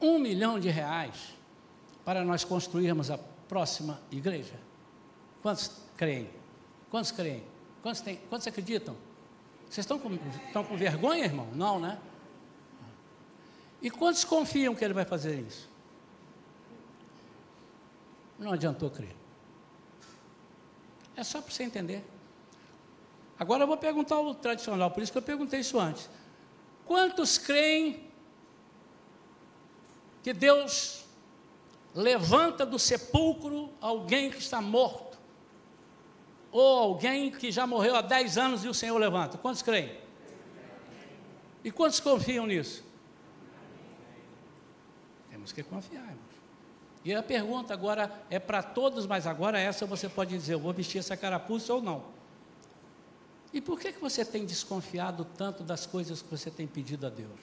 um 0.00 0.18
milhão 0.18 0.60
de 0.60 0.68
reais 0.68 1.34
para 2.04 2.24
nós 2.24 2.44
construirmos 2.44 3.10
a 3.10 3.18
próxima 3.18 4.00
igreja? 4.12 4.54
Quantos 5.42 5.70
creem? 5.96 6.30
Quantos 6.90 7.10
creem? 7.10 7.42
Quantos, 7.82 8.00
tem, 8.00 8.16
quantos 8.28 8.46
acreditam? 8.46 8.96
Vocês 9.68 9.84
estão 9.84 9.98
com, 9.98 10.14
estão 10.46 10.64
com 10.64 10.76
vergonha, 10.76 11.24
irmão? 11.24 11.48
Não, 11.54 11.80
né? 11.80 11.98
E 13.82 13.90
quantos 13.90 14.24
confiam 14.24 14.74
que 14.74 14.84
ele 14.84 14.94
vai 14.94 15.04
fazer 15.04 15.40
isso? 15.40 15.68
Não 18.38 18.52
adiantou 18.52 18.90
crer. 18.90 19.16
É 21.16 21.24
só 21.24 21.40
para 21.40 21.50
você 21.50 21.62
entender. 21.62 22.04
Agora 23.38 23.64
eu 23.64 23.66
vou 23.66 23.76
perguntar 23.76 24.20
o 24.20 24.34
tradicional, 24.34 24.90
por 24.90 25.02
isso 25.02 25.12
que 25.12 25.18
eu 25.18 25.22
perguntei 25.22 25.60
isso 25.60 25.78
antes. 25.78 26.08
Quantos 26.84 27.36
creem 27.38 28.04
que 30.22 30.32
Deus 30.32 31.04
levanta 31.94 32.64
do 32.64 32.78
sepulcro 32.78 33.70
alguém 33.80 34.30
que 34.30 34.38
está 34.38 34.60
morto? 34.60 35.18
Ou 36.50 36.78
alguém 36.78 37.30
que 37.30 37.50
já 37.50 37.66
morreu 37.66 37.96
há 37.96 38.00
10 38.00 38.38
anos 38.38 38.64
e 38.64 38.68
o 38.68 38.74
Senhor 38.74 38.96
levanta? 38.98 39.36
Quantos 39.36 39.62
creem? 39.62 39.98
E 41.64 41.70
quantos 41.70 42.00
confiam 42.00 42.46
nisso? 42.46 42.84
Temos 45.28 45.52
que 45.52 45.62
confiar, 45.62 46.04
irmãos. 46.04 46.25
E 47.06 47.14
a 47.14 47.22
pergunta 47.22 47.72
agora 47.72 48.12
é 48.28 48.40
para 48.40 48.64
todos, 48.64 49.06
mas 49.06 49.28
agora 49.28 49.60
essa 49.60 49.86
você 49.86 50.08
pode 50.08 50.36
dizer: 50.36 50.54
eu 50.54 50.58
vou 50.58 50.72
vestir 50.72 50.98
essa 50.98 51.16
carapuça 51.16 51.72
ou 51.72 51.80
não. 51.80 52.02
E 53.52 53.60
por 53.60 53.78
que, 53.78 53.92
que 53.92 54.00
você 54.00 54.24
tem 54.24 54.44
desconfiado 54.44 55.24
tanto 55.24 55.62
das 55.62 55.86
coisas 55.86 56.20
que 56.20 56.28
você 56.28 56.50
tem 56.50 56.66
pedido 56.66 57.06
a 57.06 57.08
Deus? 57.08 57.38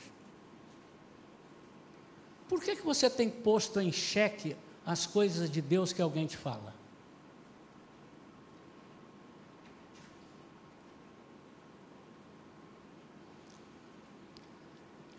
Por 2.50 2.62
que, 2.62 2.76
que 2.76 2.82
você 2.82 3.10
tem 3.10 3.30
posto 3.30 3.80
em 3.80 3.90
xeque 3.90 4.58
as 4.86 5.06
coisas 5.06 5.50
de 5.50 5.62
Deus 5.62 5.94
que 5.94 6.02
alguém 6.02 6.28
te 6.28 6.36
fala? 6.36 6.74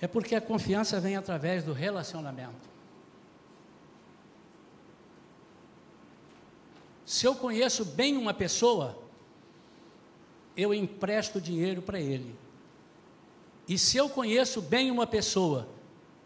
É 0.02 0.07
porque 0.07 0.35
a 0.35 0.40
confiança 0.42 1.00
vem 1.00 1.16
através 1.16 1.64
do 1.64 1.72
relacionamento. 1.72 2.73
Se 7.05 7.27
eu 7.27 7.35
conheço 7.35 7.85
bem 7.85 8.17
uma 8.17 8.33
pessoa, 8.33 8.99
eu 10.57 10.73
empresto 10.73 11.40
dinheiro 11.40 11.83
para 11.83 12.01
ele. 12.01 12.35
E 13.69 13.79
se 13.79 13.97
eu 13.97 14.09
conheço 14.09 14.61
bem 14.62 14.90
uma 14.90 15.07
pessoa, 15.07 15.69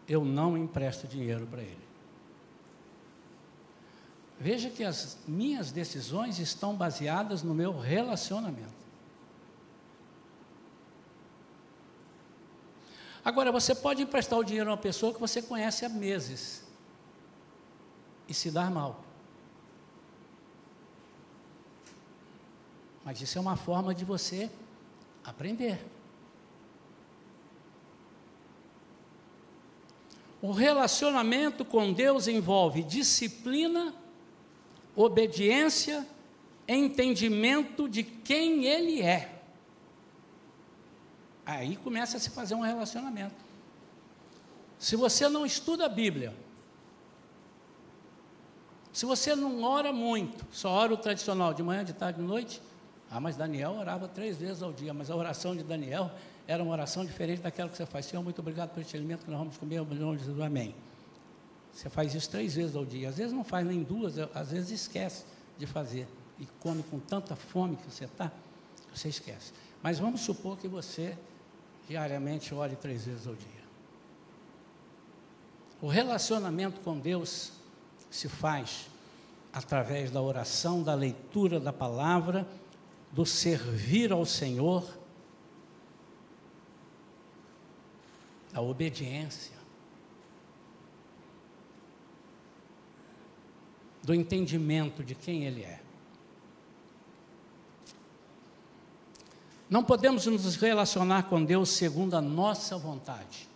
eu 0.07 0.23
não 0.23 0.57
empresto 0.57 1.07
dinheiro 1.07 1.45
para 1.47 1.61
ele. 1.61 1.89
Veja 4.39 4.69
que 4.69 4.83
as 4.83 5.17
minhas 5.27 5.69
decisões 5.71 6.39
estão 6.39 6.73
baseadas 6.73 7.43
no 7.43 7.53
meu 7.53 7.77
relacionamento. 7.77 8.79
Agora, 13.23 13.51
você 13.51 13.75
pode 13.75 14.01
emprestar 14.01 14.39
o 14.39 14.43
dinheiro 14.43 14.69
a 14.69 14.73
uma 14.73 14.77
pessoa 14.77 15.13
que 15.13 15.19
você 15.19 15.41
conhece 15.41 15.85
há 15.85 15.89
meses 15.89 16.63
e 18.29 18.33
se 18.33 18.49
dar 18.49 18.71
mal. 18.71 19.08
Mas 23.09 23.19
isso 23.21 23.39
é 23.39 23.41
uma 23.41 23.55
forma 23.55 23.91
de 23.91 24.05
você 24.05 24.51
aprender. 25.25 25.83
O 30.39 30.51
relacionamento 30.51 31.65
com 31.65 31.91
Deus 31.91 32.27
envolve 32.27 32.83
disciplina, 32.83 33.95
obediência, 34.95 36.07
entendimento 36.67 37.89
de 37.89 38.03
quem 38.03 38.65
Ele 38.65 39.01
é. 39.01 39.41
Aí 41.43 41.77
começa 41.77 42.17
a 42.17 42.19
se 42.19 42.29
fazer 42.29 42.53
um 42.53 42.61
relacionamento. 42.61 43.43
Se 44.77 44.95
você 44.95 45.27
não 45.27 45.47
estuda 45.47 45.87
a 45.87 45.89
Bíblia, 45.89 46.31
se 48.93 49.03
você 49.03 49.35
não 49.35 49.63
ora 49.63 49.91
muito, 49.91 50.45
só 50.51 50.69
ora 50.69 50.93
o 50.93 50.97
tradicional 50.97 51.55
de 51.55 51.63
manhã, 51.63 51.83
de 51.83 51.93
tarde, 51.93 52.21
de 52.21 52.27
noite, 52.27 52.61
ah, 53.11 53.19
mas 53.19 53.35
Daniel 53.35 53.71
orava 53.71 54.07
três 54.07 54.37
vezes 54.37 54.61
ao 54.61 54.71
dia, 54.71 54.93
mas 54.93 55.09
a 55.09 55.15
oração 55.15 55.55
de 55.55 55.63
Daniel 55.63 56.11
era 56.47 56.61
uma 56.61 56.71
oração 56.71 57.03
diferente 57.03 57.41
daquela 57.41 57.69
que 57.69 57.77
você 57.77 57.85
faz. 57.85 58.05
Senhor, 58.05 58.21
muito 58.21 58.39
obrigado 58.39 58.69
por 58.69 58.81
este 58.81 58.95
alimento 58.95 59.25
que 59.25 59.31
nós 59.31 59.39
vamos 59.39 59.57
comer, 59.57 59.81
em 59.81 59.95
nome 59.95 60.17
de 60.17 60.25
Jesus, 60.25 60.41
amém. 60.41 60.75
Você 61.73 61.89
faz 61.89 62.13
isso 62.13 62.29
três 62.29 62.55
vezes 62.55 62.75
ao 62.75 62.85
dia. 62.85 63.09
Às 63.09 63.17
vezes 63.17 63.33
não 63.33 63.43
faz 63.43 63.65
nem 63.65 63.81
duas, 63.81 64.17
às 64.33 64.51
vezes 64.51 64.81
esquece 64.81 65.25
de 65.57 65.65
fazer. 65.65 66.07
E 66.39 66.45
come 66.59 66.83
com 66.83 66.99
tanta 66.99 67.35
fome 67.35 67.75
que 67.77 67.91
você 67.91 68.05
está, 68.05 68.31
você 68.93 69.09
esquece. 69.09 69.53
Mas 69.81 69.97
vamos 69.97 70.21
supor 70.21 70.57
que 70.57 70.67
você 70.67 71.17
diariamente 71.87 72.53
ore 72.53 72.75
três 72.75 73.05
vezes 73.05 73.25
ao 73.25 73.33
dia. 73.33 73.59
O 75.81 75.87
relacionamento 75.87 76.79
com 76.81 76.99
Deus 76.99 77.53
se 78.09 78.27
faz 78.27 78.87
através 79.53 80.11
da 80.11 80.21
oração, 80.21 80.83
da 80.83 80.93
leitura 80.93 81.59
da 81.59 81.73
palavra 81.73 82.45
do 83.11 83.25
servir 83.25 84.11
ao 84.11 84.25
Senhor, 84.25 84.97
da 88.51 88.61
obediência, 88.61 89.57
do 94.03 94.13
entendimento 94.13 95.03
de 95.03 95.15
quem 95.15 95.45
Ele 95.45 95.63
é. 95.63 95.81
Não 99.69 99.83
podemos 99.83 100.25
nos 100.25 100.55
relacionar 100.55 101.23
com 101.23 101.43
Deus 101.43 101.69
segundo 101.69 102.15
a 102.15 102.21
nossa 102.21 102.75
vontade. 102.77 103.47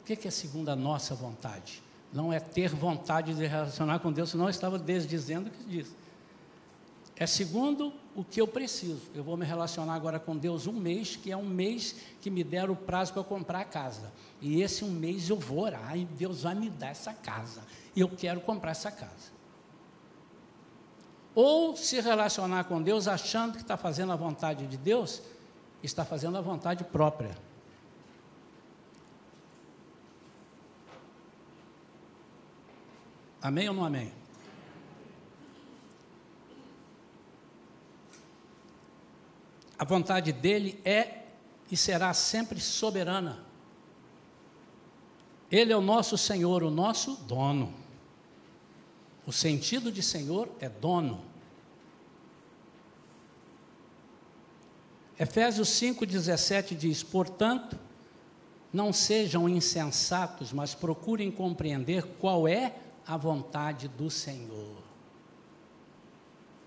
O 0.00 0.04
que 0.04 0.26
é 0.26 0.30
segundo 0.30 0.70
a 0.70 0.76
nossa 0.76 1.14
vontade? 1.14 1.82
Não 2.12 2.32
é 2.32 2.40
ter 2.40 2.74
vontade 2.74 3.34
de 3.34 3.44
relacionar 3.44 3.98
com 3.98 4.10
Deus, 4.10 4.30
senão 4.30 4.46
eu 4.46 4.50
estava 4.50 4.78
desdizendo 4.78 5.48
o 5.48 5.52
que 5.52 5.64
diz. 5.64 5.94
É 7.14 7.26
segundo 7.26 7.92
o 8.16 8.24
que 8.24 8.40
eu 8.40 8.48
preciso. 8.48 9.02
Eu 9.14 9.22
vou 9.22 9.36
me 9.36 9.44
relacionar 9.44 9.94
agora 9.94 10.18
com 10.18 10.36
Deus 10.36 10.66
um 10.66 10.72
mês, 10.72 11.16
que 11.16 11.30
é 11.30 11.36
um 11.36 11.44
mês 11.44 11.94
que 12.22 12.30
me 12.30 12.42
deram 12.42 12.72
o 12.72 12.76
prazo 12.76 13.12
para 13.12 13.22
comprar 13.22 13.60
a 13.60 13.64
casa. 13.64 14.10
E 14.40 14.62
esse 14.62 14.84
um 14.84 14.90
mês 14.90 15.28
eu 15.28 15.38
vou 15.38 15.60
orar 15.60 15.96
e 15.96 16.06
Deus 16.06 16.42
vai 16.42 16.54
me 16.54 16.70
dar 16.70 16.88
essa 16.88 17.12
casa. 17.12 17.62
E 17.94 18.00
eu 18.00 18.08
quero 18.08 18.40
comprar 18.40 18.70
essa 18.70 18.90
casa. 18.90 19.36
Ou 21.34 21.76
se 21.76 22.00
relacionar 22.00 22.64
com 22.64 22.80
Deus 22.80 23.06
achando 23.06 23.56
que 23.56 23.62
está 23.62 23.76
fazendo 23.76 24.12
a 24.12 24.16
vontade 24.16 24.66
de 24.66 24.78
Deus, 24.78 25.20
está 25.82 26.02
fazendo 26.02 26.38
a 26.38 26.40
vontade 26.40 26.82
própria. 26.84 27.36
Amém 33.42 33.68
ou 33.68 33.74
não 33.74 33.84
amém? 33.84 34.10
A 39.78 39.84
vontade 39.84 40.32
dele 40.32 40.80
é 40.84 41.24
e 41.70 41.76
será 41.76 42.14
sempre 42.14 42.60
soberana. 42.60 43.44
Ele 45.50 45.72
é 45.72 45.76
o 45.76 45.80
nosso 45.80 46.16
Senhor, 46.16 46.62
o 46.62 46.70
nosso 46.70 47.16
dono. 47.24 47.72
O 49.26 49.32
sentido 49.32 49.92
de 49.92 50.02
Senhor 50.02 50.48
é 50.60 50.68
dono. 50.68 51.20
Efésios 55.18 55.68
5,17 55.68 56.76
diz: 56.76 57.02
Portanto, 57.02 57.78
não 58.72 58.92
sejam 58.92 59.48
insensatos, 59.48 60.52
mas 60.52 60.74
procurem 60.74 61.30
compreender 61.30 62.04
qual 62.18 62.48
é 62.48 62.74
a 63.06 63.16
vontade 63.16 63.88
do 63.88 64.10
Senhor. 64.10 64.82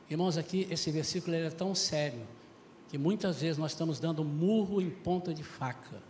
Irmãos, 0.09 0.37
aqui 0.37 0.67
esse 0.71 0.89
versículo 0.89 1.35
é 1.35 1.49
tão 1.49 1.75
sério 1.75 2.25
que 2.89 2.97
muitas 2.97 3.41
vezes 3.41 3.57
nós 3.57 3.71
estamos 3.71 3.99
dando 3.99 4.25
murro 4.25 4.81
em 4.81 4.89
ponta 4.89 5.33
de 5.33 5.43
faca. 5.43 6.01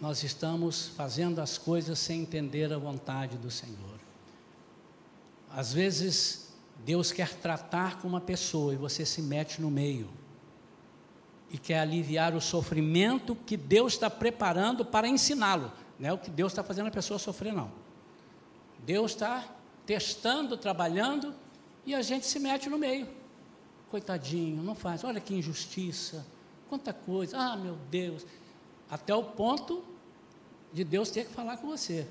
Nós 0.00 0.24
estamos 0.24 0.88
fazendo 0.88 1.40
as 1.40 1.56
coisas 1.56 1.98
sem 1.98 2.22
entender 2.22 2.72
a 2.72 2.78
vontade 2.78 3.38
do 3.38 3.50
Senhor. 3.50 4.00
Às 5.50 5.72
vezes, 5.72 6.52
Deus 6.84 7.12
quer 7.12 7.32
tratar 7.34 8.00
com 8.00 8.08
uma 8.08 8.20
pessoa 8.20 8.74
e 8.74 8.76
você 8.76 9.06
se 9.06 9.22
mete 9.22 9.62
no 9.62 9.70
meio 9.70 10.10
e 11.48 11.56
quer 11.56 11.78
aliviar 11.78 12.34
o 12.34 12.40
sofrimento 12.40 13.36
que 13.46 13.56
Deus 13.56 13.92
está 13.92 14.10
preparando 14.10 14.84
para 14.84 15.06
ensiná-lo. 15.06 15.70
Não 16.00 16.08
é 16.08 16.12
o 16.12 16.18
que 16.18 16.30
Deus 16.30 16.50
está 16.50 16.64
fazendo 16.64 16.88
a 16.88 16.90
pessoa 16.90 17.16
sofrer, 17.16 17.52
não. 17.52 17.70
Deus 18.84 19.12
está 19.12 19.48
testando, 19.86 20.56
trabalhando 20.56 21.32
e 21.86 21.94
a 21.94 22.02
gente 22.02 22.26
se 22.26 22.40
mete 22.40 22.68
no 22.68 22.76
meio. 22.76 23.06
Coitadinho, 23.90 24.62
não 24.62 24.74
faz. 24.74 25.04
Olha 25.04 25.20
que 25.20 25.34
injustiça, 25.34 26.26
quanta 26.68 26.92
coisa. 26.92 27.36
Ah, 27.38 27.56
meu 27.56 27.76
Deus. 27.90 28.26
Até 28.90 29.14
o 29.14 29.24
ponto 29.24 29.84
de 30.72 30.84
Deus 30.84 31.10
ter 31.10 31.26
que 31.26 31.32
falar 31.32 31.56
com 31.56 31.68
você. 31.68 32.06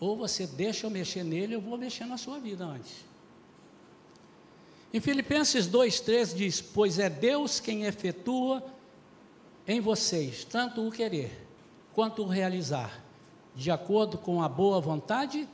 Ou 0.00 0.16
você 0.16 0.46
deixa 0.46 0.86
eu 0.86 0.90
mexer 0.90 1.24
nele, 1.24 1.54
eu 1.54 1.60
vou 1.60 1.78
mexer 1.78 2.04
na 2.04 2.16
sua 2.16 2.38
vida 2.38 2.64
antes. 2.64 3.04
Em 4.92 5.00
Filipenses 5.00 5.68
2,3 5.68 6.34
diz: 6.34 6.60
Pois 6.60 6.98
é 6.98 7.10
Deus 7.10 7.60
quem 7.60 7.84
efetua 7.84 8.64
em 9.66 9.80
vocês 9.80 10.44
tanto 10.44 10.86
o 10.86 10.92
querer 10.92 11.44
quanto 11.92 12.22
o 12.22 12.26
realizar, 12.26 13.02
de 13.54 13.70
acordo 13.70 14.18
com 14.18 14.42
a 14.42 14.48
boa 14.48 14.80
vontade 14.80 15.48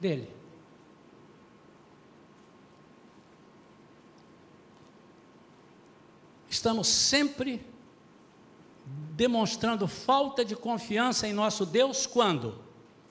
dEle. 0.00 0.37
Estamos 6.68 6.88
sempre 6.88 7.66
demonstrando 9.16 9.88
falta 9.88 10.44
de 10.44 10.54
confiança 10.54 11.26
em 11.26 11.32
nosso 11.32 11.64
Deus 11.64 12.04
quando? 12.06 12.62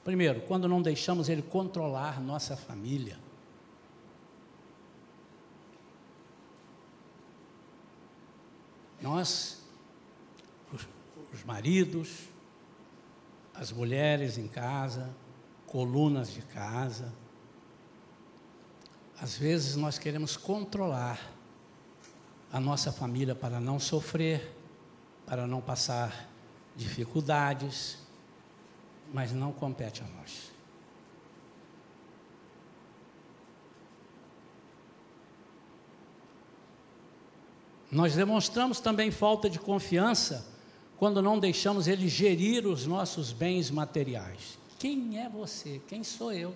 Primeiro, 0.04 0.42
quando 0.42 0.68
não 0.68 0.80
deixamos 0.80 1.28
Ele 1.28 1.42
controlar 1.42 2.22
nossa 2.22 2.56
família. 2.56 3.18
Nós, 9.02 9.64
os, 10.72 10.88
os 11.34 11.44
maridos, 11.44 12.30
as 13.56 13.72
mulheres 13.72 14.38
em 14.38 14.48
casa, 14.48 15.10
colunas 15.66 16.32
de 16.32 16.44
casa, 16.44 17.12
às 19.20 19.36
vezes 19.36 19.76
nós 19.76 19.98
queremos 19.98 20.38
controlar 20.38 21.37
a 22.52 22.60
nossa 22.60 22.92
família 22.92 23.36
para 23.36 23.60
não 23.60 23.80
sofrer, 23.80 24.56
para 25.26 25.46
não 25.46 25.62
passar 25.62 26.30
dificuldades, 26.76 27.98
mas 29.14 29.32
não 29.34 29.52
compete 29.52 30.02
a 30.02 30.08
nós. 30.18 30.52
Nós 37.90 38.16
demonstramos 38.16 38.80
também 38.80 39.12
falta 39.12 39.50
de 39.50 39.60
confiança 39.60 40.46
quando 40.98 41.22
não 41.22 41.40
deixamos 41.40 41.88
Ele 41.88 42.08
gerir 42.08 42.68
os 42.68 42.86
nossos 42.86 43.32
bens 43.32 43.72
materiais. 43.72 44.58
Quem 44.78 45.20
é 45.20 45.30
você? 45.30 45.82
Quem 45.88 46.04
sou 46.04 46.32
eu? 46.32 46.54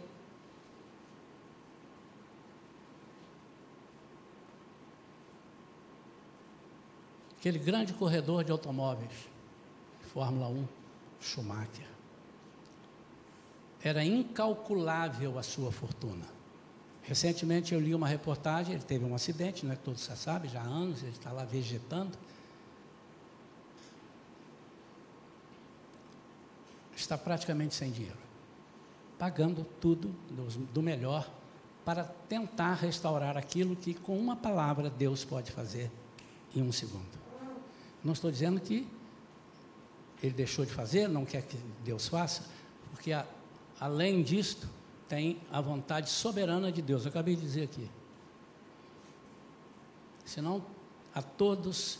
Aquele 7.42 7.58
grande 7.58 7.92
corredor 7.94 8.44
de 8.44 8.52
automóveis, 8.52 9.28
Fórmula 10.14 10.48
1, 10.48 10.68
Schumacher. 11.20 11.88
Era 13.82 14.06
incalculável 14.06 15.40
a 15.40 15.42
sua 15.42 15.72
fortuna. 15.72 16.28
Recentemente 17.02 17.74
eu 17.74 17.80
li 17.80 17.96
uma 17.96 18.08
reportagem, 18.08 18.76
ele 18.76 18.84
teve 18.84 19.04
um 19.06 19.16
acidente, 19.16 19.66
não 19.66 19.74
é 19.74 19.76
todos 19.76 20.06
já 20.06 20.16
sabem, 20.16 20.52
já 20.52 20.62
há 20.62 20.66
anos, 20.66 21.02
ele 21.02 21.14
está 21.14 21.32
lá 21.32 21.44
vegetando. 21.44 22.16
Está 26.96 27.18
praticamente 27.18 27.74
sem 27.74 27.92
dinheiro, 27.92 28.20
pagando 29.18 29.66
tudo 29.80 30.10
do, 30.30 30.48
do 30.68 30.84
melhor 30.84 31.28
para 31.84 32.04
tentar 32.04 32.76
restaurar 32.76 33.36
aquilo 33.36 33.76
que 33.76 33.96
com 33.96 34.16
uma 34.16 34.36
palavra 34.36 34.92
Deus 34.92 35.26
pode 35.26 35.52
fazer 35.52 35.90
em 36.56 36.62
um 36.62 36.72
segundo. 36.72 37.31
Não 38.04 38.14
estou 38.14 38.32
dizendo 38.32 38.60
que 38.60 38.88
ele 40.22 40.34
deixou 40.34 40.66
de 40.66 40.72
fazer, 40.72 41.08
não 41.08 41.26
quer 41.26 41.44
que 41.44 41.58
Deus 41.84 42.08
faça, 42.08 42.44
porque 42.92 43.12
a, 43.12 43.26
além 43.80 44.22
disto, 44.22 44.68
tem 45.08 45.42
a 45.52 45.60
vontade 45.60 46.10
soberana 46.10 46.72
de 46.72 46.82
Deus. 46.82 47.04
Eu 47.04 47.10
acabei 47.10 47.36
de 47.36 47.42
dizer 47.42 47.64
aqui. 47.64 47.90
Senão, 50.24 50.64
a 51.14 51.22
todos 51.22 52.00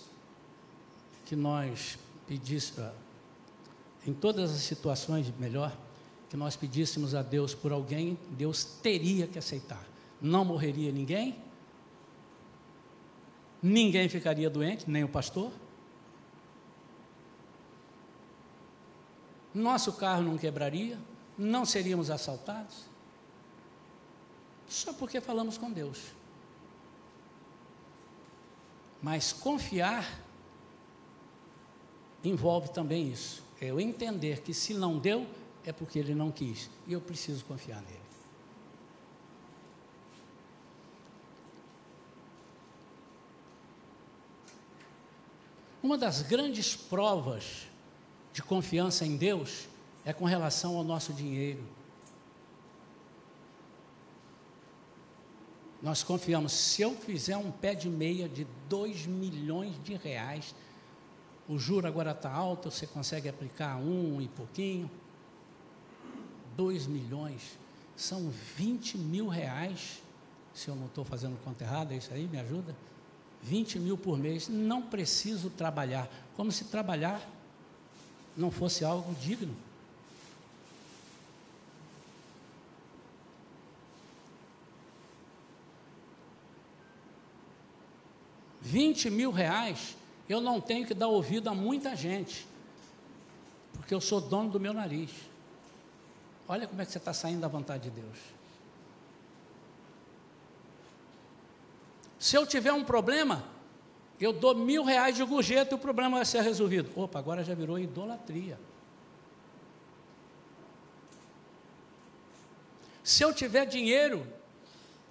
que 1.26 1.36
nós 1.36 1.98
pedíssemos, 2.28 2.92
em 4.08 4.14
todas 4.14 4.52
as 4.52 4.62
situações, 4.62 5.32
melhor, 5.38 5.76
que 6.30 6.38
nós 6.38 6.56
pedíssemos 6.56 7.14
a 7.14 7.22
Deus 7.22 7.54
por 7.54 7.74
alguém, 7.74 8.18
Deus 8.32 8.64
teria 8.64 9.28
que 9.28 9.38
aceitar. 9.38 9.86
Não 10.22 10.46
morreria 10.46 10.92
ninguém, 10.92 11.36
ninguém 13.62 14.08
ficaria 14.08 14.50
doente, 14.50 14.90
nem 14.90 15.04
o 15.04 15.10
pastor. 15.10 15.52
Nosso 19.54 19.94
carro 19.94 20.24
não 20.24 20.38
quebraria, 20.38 20.98
não 21.38 21.66
seríamos 21.66 22.10
assaltados 22.10 22.92
só 24.72 24.94
porque 24.94 25.20
falamos 25.20 25.58
com 25.58 25.70
Deus. 25.70 26.00
Mas 29.02 29.34
confiar 29.34 30.08
envolve 32.24 32.70
também 32.70 33.10
isso. 33.12 33.44
É 33.60 33.66
eu 33.66 33.82
entender 33.82 34.42
que 34.42 34.54
se 34.54 34.74
não 34.74 34.98
deu, 34.98 35.28
é 35.66 35.74
porque 35.74 36.00
ele 36.00 36.16
não 36.16 36.32
quis. 36.32 36.70
E 36.88 36.94
eu 36.94 37.02
preciso 37.02 37.44
confiar 37.44 37.82
nele. 37.82 38.00
Uma 45.84 45.98
das 45.98 46.22
grandes 46.22 46.76
provas 46.76 47.68
de 48.34 48.42
confiança 48.42 49.06
em 49.06 49.18
Deus 49.18 49.68
é 50.06 50.14
com 50.14 50.26
relação 50.26 50.78
ao 50.78 50.84
nosso 50.84 51.14
dinheiro. 51.14 51.64
Nós 55.82 56.04
confiamos, 56.04 56.52
se 56.52 56.82
eu 56.82 56.96
fizer 56.96 57.36
um 57.38 57.52
pé 57.52 57.74
de 57.74 57.90
meia 57.90 58.30
de 58.30 58.46
2 58.70 59.08
milhões 59.08 59.76
de 59.84 59.96
reais, 59.96 60.54
o 61.50 61.58
juro 61.58 61.88
agora 61.88 62.12
está 62.12 62.32
alto, 62.32 62.70
você 62.70 62.86
consegue 62.86 63.28
aplicar 63.28 63.78
um 63.78 64.22
e 64.22 64.28
pouquinho. 64.28 64.90
2 66.56 66.86
milhões, 66.86 67.58
são 67.96 68.30
20 68.56 68.98
mil 68.98 69.28
reais. 69.28 70.04
Se 70.54 70.68
eu 70.68 70.76
não 70.76 70.86
estou 70.86 71.04
fazendo 71.04 71.38
conta 71.44 71.64
errada, 71.64 71.94
é 71.94 71.98
isso 71.98 72.14
aí? 72.14 72.28
Me 72.28 72.40
ajuda? 72.40 72.76
20 73.42 73.80
mil 73.80 73.98
por 73.98 74.20
mês. 74.20 74.48
Não 74.48 74.84
preciso 74.84 75.50
trabalhar. 75.50 76.08
Como 76.36 76.52
se 76.52 76.66
trabalhar 76.66 77.28
não 78.36 78.52
fosse 78.52 78.84
algo 78.86 79.14
digno. 79.16 79.56
Vinte 88.62 89.10
mil 89.10 89.32
reais, 89.32 89.98
eu 90.30 90.40
não 90.40 90.62
tenho 90.62 90.88
que 90.88 90.94
dar 90.94 91.08
ouvido 91.08 91.50
a 91.50 91.54
muita 91.54 91.96
gente, 91.96 92.48
porque 93.74 93.94
eu 93.94 94.00
sou 94.00 94.22
dono 94.22 94.50
do 94.50 94.60
meu 94.60 94.74
nariz. 94.74 95.12
Olha 96.48 96.68
como 96.68 96.82
é 96.82 96.86
que 96.86 96.92
você 96.92 96.98
está 96.98 97.14
saindo 97.14 97.42
da 97.42 97.48
vontade 97.48 97.84
de 97.84 98.02
Deus. 98.02 98.18
Se 102.20 102.38
eu 102.38 102.46
tiver 102.46 102.72
um 102.72 102.84
problema, 102.84 103.44
eu 104.26 104.32
dou 104.32 104.54
mil 104.54 104.84
reais 104.84 105.16
de 105.16 105.24
gorjeta 105.24 105.74
e 105.74 105.76
o 105.76 105.80
problema 105.80 106.18
vai 106.18 106.26
ser 106.26 106.42
resolvido. 106.42 106.92
Opa, 106.96 107.18
agora 107.18 107.44
já 107.44 107.56
virou 107.56 107.80
idolatria. 107.80 108.60
Se 113.04 113.24
eu 113.24 113.34
tiver 113.34 113.66
dinheiro, 113.66 114.26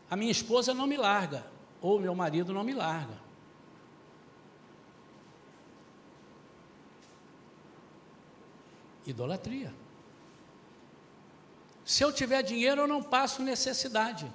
a 0.08 0.16
minha 0.16 0.30
esposa 0.30 0.72
não 0.72 0.86
me 0.86 0.96
larga, 0.96 1.44
ou 1.80 1.98
meu 1.98 2.14
marido 2.14 2.52
não 2.52 2.62
me 2.62 2.72
larga. 2.72 3.18
Idolatria. 9.06 9.74
Se 11.84 12.04
eu 12.04 12.12
tiver 12.12 12.42
dinheiro, 12.42 12.82
eu 12.82 12.86
não 12.86 13.02
passo 13.02 13.42
necessidade. 13.42 14.32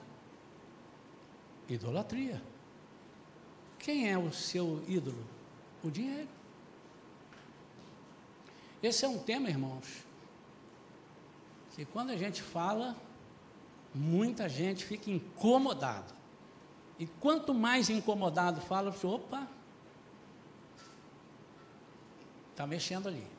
Idolatria. 1.70 2.42
Quem 3.86 4.10
é 4.10 4.18
o 4.18 4.34
seu 4.34 4.84
ídolo? 4.88 5.24
O 5.84 5.92
dinheiro. 5.92 6.28
Esse 8.82 9.06
é 9.06 9.08
um 9.08 9.20
tema, 9.20 9.48
irmãos, 9.48 10.04
que 11.76 11.86
quando 11.86 12.10
a 12.10 12.18
gente 12.18 12.42
fala, 12.42 12.96
muita 13.94 14.50
gente 14.50 14.84
fica 14.84 15.12
incomodado. 15.12 16.16
E 16.98 17.06
quanto 17.06 17.54
mais 17.54 17.88
incomodado 17.88 18.60
fala, 18.60 18.92
opa, 19.04 19.48
está 22.50 22.66
mexendo 22.66 23.08
ali. 23.08 23.35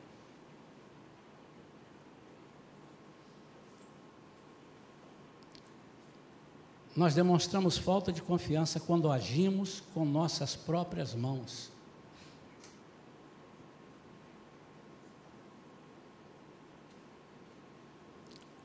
Nós 6.97 7.13
demonstramos 7.13 7.77
falta 7.77 8.11
de 8.11 8.23
confiança 8.23 8.79
quando 8.79 9.11
agimos 9.11 9.83
com 9.93 10.03
nossas 10.03 10.55
próprias 10.55 11.13
mãos. 11.13 11.71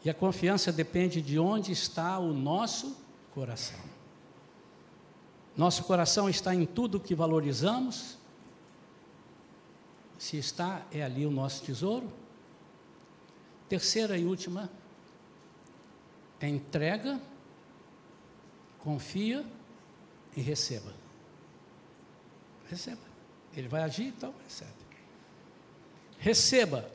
E 0.03 0.09
a 0.09 0.14
confiança 0.14 0.73
depende 0.73 1.21
de 1.21 1.38
onde 1.38 1.73
está 1.73 2.18
o 2.18 2.33
nosso 2.33 2.97
coração. 3.35 3.79
Nosso 5.55 5.85
coração 5.85 6.27
está 6.27 6.55
em 6.55 6.64
tudo 6.64 6.99
que 6.99 7.14
valorizamos. 7.14 8.16
Se 10.16 10.38
está, 10.38 10.87
é 10.90 11.03
ali 11.03 11.27
o 11.27 11.31
nosso 11.31 11.62
tesouro. 11.64 12.11
Terceira 13.68 14.16
e 14.16 14.25
última 14.25 14.71
é 16.40 16.49
entrega 16.49 17.21
confia 18.83 19.47
e 20.37 20.40
receba. 20.40 20.92
Receba. 22.68 23.01
Ele 23.57 23.68
vai 23.68 23.83
agir, 23.83 24.07
então 24.09 24.35
recebe. 24.45 24.73
Receba. 26.18 26.90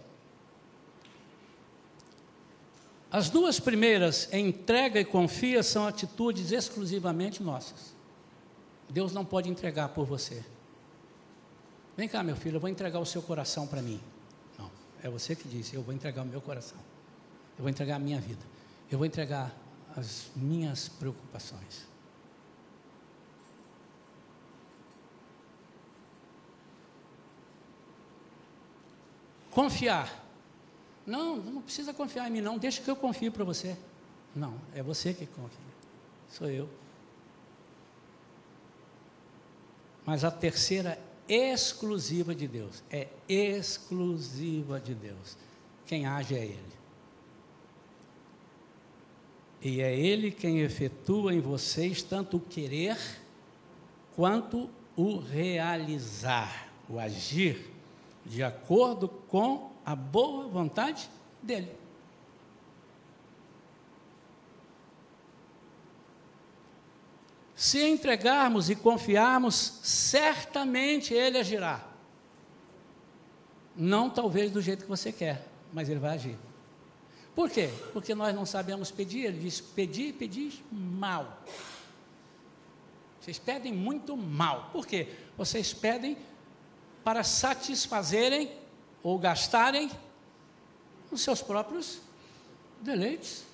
As 3.09 3.29
duas 3.29 3.59
primeiras, 3.59 4.31
entrega 4.33 4.99
e 4.99 5.05
confia, 5.05 5.63
são 5.63 5.87
atitudes 5.87 6.51
exclusivamente 6.51 7.41
nossas. 7.41 7.95
Deus 8.89 9.13
não 9.13 9.23
pode 9.23 9.49
entregar 9.49 9.89
por 9.89 10.05
você. 10.05 10.43
Vem 11.95 12.07
cá, 12.07 12.21
meu 12.21 12.35
filho, 12.35 12.57
eu 12.57 12.59
vou 12.59 12.69
entregar 12.69 12.99
o 12.99 13.05
seu 13.05 13.21
coração 13.21 13.65
para 13.65 13.81
mim. 13.81 13.99
Não, 14.59 14.69
é 15.01 15.09
você 15.09 15.35
que 15.35 15.47
disse: 15.47 15.75
eu 15.75 15.81
vou 15.81 15.93
entregar 15.93 16.23
o 16.23 16.25
meu 16.25 16.41
coração. 16.41 16.77
Eu 17.57 17.63
vou 17.63 17.69
entregar 17.69 17.95
a 17.95 17.99
minha 17.99 18.19
vida. 18.19 18.41
Eu 18.91 18.97
vou 18.97 19.05
entregar 19.05 19.55
as 19.97 20.29
minhas 20.35 20.87
preocupações. 20.87 21.87
Confiar. 29.49 30.23
Não, 31.05 31.37
não 31.37 31.61
precisa 31.63 31.93
confiar 31.93 32.27
em 32.27 32.31
mim, 32.31 32.41
não. 32.41 32.59
Deixa 32.59 32.81
que 32.81 32.89
eu 32.89 32.95
confie 32.95 33.31
para 33.31 33.43
você. 33.43 33.75
Não, 34.35 34.53
é 34.75 34.83
você 34.83 35.13
que 35.13 35.25
confia. 35.25 35.57
Sou 36.29 36.47
eu. 36.47 36.69
Mas 40.05 40.23
a 40.23 40.29
terceira 40.29 40.99
exclusiva 41.27 42.35
de 42.35 42.47
Deus. 42.47 42.83
É 42.91 43.07
exclusiva 43.27 44.79
de 44.79 44.93
Deus. 44.93 45.35
Quem 45.87 46.05
age 46.05 46.35
é 46.35 46.45
Ele. 46.45 46.77
E 49.61 49.81
é 49.81 49.97
Ele 49.97 50.31
quem 50.31 50.59
efetua 50.59 51.33
em 51.33 51.39
vocês 51.39 52.03
tanto 52.03 52.37
o 52.37 52.39
querer 52.39 52.97
quanto 54.15 54.69
o 54.95 55.17
realizar, 55.17 56.69
o 56.89 56.99
agir, 56.99 57.71
de 58.25 58.43
acordo 58.43 59.07
com 59.07 59.71
a 59.85 59.95
boa 59.95 60.47
vontade 60.47 61.09
dEle. 61.41 61.71
Se 67.55 67.83
entregarmos 67.83 68.69
e 68.69 68.75
confiarmos, 68.75 69.79
certamente 69.81 71.13
Ele 71.13 71.39
agirá. 71.39 71.83
Não 73.75 74.09
talvez 74.09 74.51
do 74.51 74.61
jeito 74.61 74.83
que 74.83 74.89
você 74.89 75.11
quer, 75.11 75.47
mas 75.73 75.89
Ele 75.89 75.99
vai 75.99 76.15
agir. 76.15 76.46
Por 77.37 77.51
quê? 77.51 77.69
Porque 77.93 78.15
nós 78.15 78.33
não 78.33 78.47
sabemos 78.47 78.89
pedir. 78.89 79.25
Ele 79.25 79.37
diz: 79.37 79.61
pedir, 79.61 80.11
pedir 80.13 80.59
mal. 80.71 81.43
Vocês 83.21 83.37
pedem 83.37 83.71
muito 83.71 84.17
mal. 84.17 84.71
Por 84.71 84.87
quê? 84.87 85.07
Vocês 85.37 85.71
pedem 85.71 86.17
para 87.03 87.23
satisfazerem 87.23 88.51
ou 89.03 89.19
gastarem 89.19 89.91
os 91.11 91.21
seus 91.21 91.39
próprios 91.39 92.01
deleites. 92.81 93.45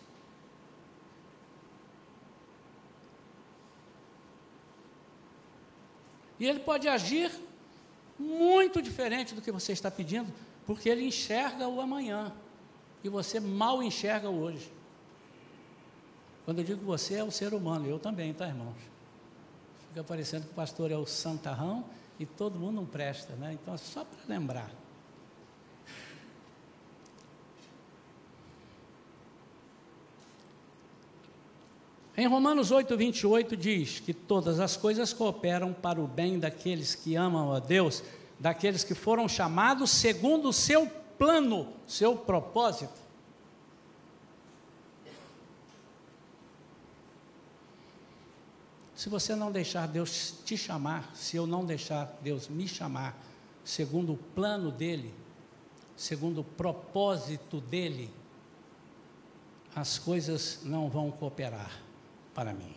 E 6.40 6.46
ele 6.48 6.60
pode 6.62 6.88
agir 6.88 7.30
muito 8.18 8.82
diferente 8.82 9.36
do 9.36 9.42
que 9.42 9.52
você 9.52 9.74
está 9.74 9.92
pedindo, 9.92 10.34
porque 10.66 10.88
ele 10.88 11.06
enxerga 11.06 11.68
o 11.68 11.82
amanhã 11.82 12.34
e 13.04 13.10
você 13.10 13.40
mal 13.40 13.84
enxerga 13.84 14.30
hoje. 14.30 14.72
Quando 16.46 16.60
eu 16.60 16.64
digo 16.64 16.86
você, 16.86 17.16
é 17.16 17.24
o 17.24 17.32
ser 17.32 17.54
humano, 17.54 17.88
eu 17.88 18.00
também, 18.00 18.34
tá, 18.34 18.48
irmãos? 18.48 18.76
Fica 19.90 20.04
parecendo 20.04 20.46
que 20.46 20.52
o 20.52 20.56
pastor 20.56 20.92
é 20.92 20.98
o 20.98 21.06
santarrão 21.06 21.86
e 22.20 22.26
todo 22.26 22.60
mundo 22.60 22.76
não 22.76 22.86
presta, 22.86 23.34
né? 23.36 23.54
Então, 23.54 23.74
é 23.74 23.78
só 23.78 24.04
para 24.04 24.20
lembrar. 24.28 24.72
Em 32.16 32.28
Romanos 32.28 32.70
8, 32.70 32.96
28 32.96 33.58
diz 33.58 34.00
que 34.00 34.14
todas 34.14 34.60
as 34.60 34.78
coisas 34.78 35.12
cooperam 35.12 35.74
para 35.74 36.00
o 36.00 36.08
bem 36.08 36.38
daqueles 36.38 36.94
que 36.94 37.16
amam 37.16 37.52
a 37.52 37.60
Deus, 37.60 38.04
daqueles 38.40 38.84
que 38.84 38.94
foram 38.94 39.28
chamados 39.28 39.90
segundo 39.90 40.50
o 40.50 40.54
seu 40.54 40.88
plano, 41.24 41.70
seu 41.88 42.18
propósito. 42.18 43.02
Se 48.94 49.08
você 49.08 49.34
não 49.34 49.50
deixar 49.50 49.88
Deus 49.88 50.34
te 50.44 50.58
chamar, 50.58 51.16
se 51.16 51.38
eu 51.38 51.48
não 51.48 51.64
deixar 51.64 52.20
Deus 52.22 52.50
me 52.50 52.68
chamar, 52.68 53.18
segundo 53.64 54.12
o 54.12 54.18
plano 54.18 54.70
dele, 54.70 55.14
segundo 55.96 56.42
o 56.42 56.44
propósito 56.44 57.62
dele, 57.62 58.14
as 59.74 59.98
coisas 59.98 60.60
não 60.66 60.90
vão 60.90 61.10
cooperar 61.10 61.72
para 62.34 62.54
mim. 62.54 62.76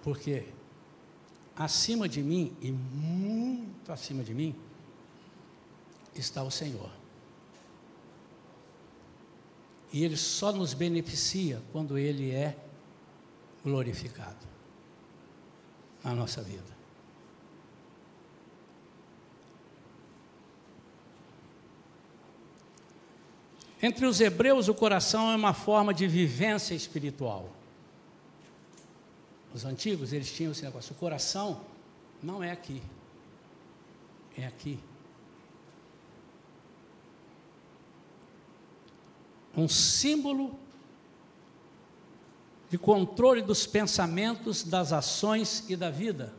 Porque 0.00 0.46
acima 1.56 2.08
de 2.08 2.22
mim 2.22 2.56
e 2.60 2.70
muito 2.70 3.90
acima 3.90 4.22
de 4.22 4.32
mim 4.32 4.54
está 6.14 6.42
o 6.42 6.50
Senhor. 6.50 6.90
E 9.92 10.04
ele 10.04 10.16
só 10.16 10.52
nos 10.52 10.72
beneficia 10.72 11.62
quando 11.70 11.98
ele 11.98 12.30
é 12.30 12.56
glorificado 13.62 14.46
na 16.02 16.14
nossa 16.14 16.42
vida. 16.42 16.72
Entre 23.82 24.06
os 24.06 24.20
hebreus, 24.20 24.68
o 24.68 24.74
coração 24.74 25.30
é 25.30 25.34
uma 25.34 25.52
forma 25.52 25.92
de 25.92 26.06
vivência 26.06 26.72
espiritual. 26.72 27.50
Os 29.52 29.64
antigos, 29.64 30.12
eles 30.12 30.32
tinham 30.32 30.52
esse 30.52 30.62
negócio. 30.62 30.92
O 30.92 30.96
coração 30.96 31.60
não 32.22 32.42
é 32.42 32.52
aqui, 32.52 32.80
é 34.38 34.46
aqui. 34.46 34.78
Um 39.56 39.68
símbolo 39.68 40.58
de 42.70 42.78
controle 42.78 43.42
dos 43.42 43.66
pensamentos, 43.66 44.62
das 44.62 44.92
ações 44.92 45.64
e 45.68 45.76
da 45.76 45.90
vida. 45.90 46.32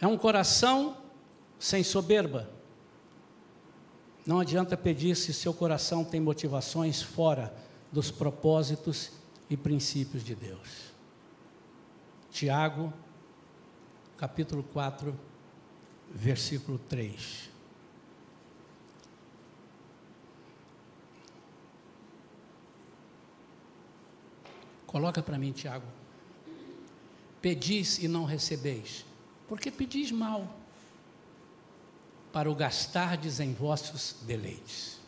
É 0.00 0.06
um 0.06 0.18
coração 0.18 0.96
sem 1.58 1.84
soberba. 1.84 2.50
Não 4.26 4.40
adianta 4.40 4.76
pedir 4.76 5.14
se 5.14 5.32
seu 5.32 5.54
coração 5.54 6.04
tem 6.04 6.20
motivações 6.20 7.00
fora 7.00 7.54
dos 7.92 8.10
propósitos 8.10 9.12
e 9.48 9.56
princípios 9.56 10.24
de 10.24 10.34
Deus. 10.34 10.92
Tiago, 12.30 12.92
capítulo 14.16 14.64
4, 14.64 15.16
versículo 16.10 16.78
3. 16.88 17.55
Coloca 24.86 25.22
para 25.22 25.38
mim, 25.38 25.52
Tiago. 25.52 25.86
Pedis 27.40 27.98
e 27.98 28.08
não 28.08 28.24
recebeis, 28.24 29.04
porque 29.48 29.70
pedis 29.70 30.10
mal 30.10 30.56
para 32.32 32.50
o 32.50 32.54
gastardes 32.54 33.40
em 33.40 33.52
vossos 33.52 34.16
deleites. 34.22 34.98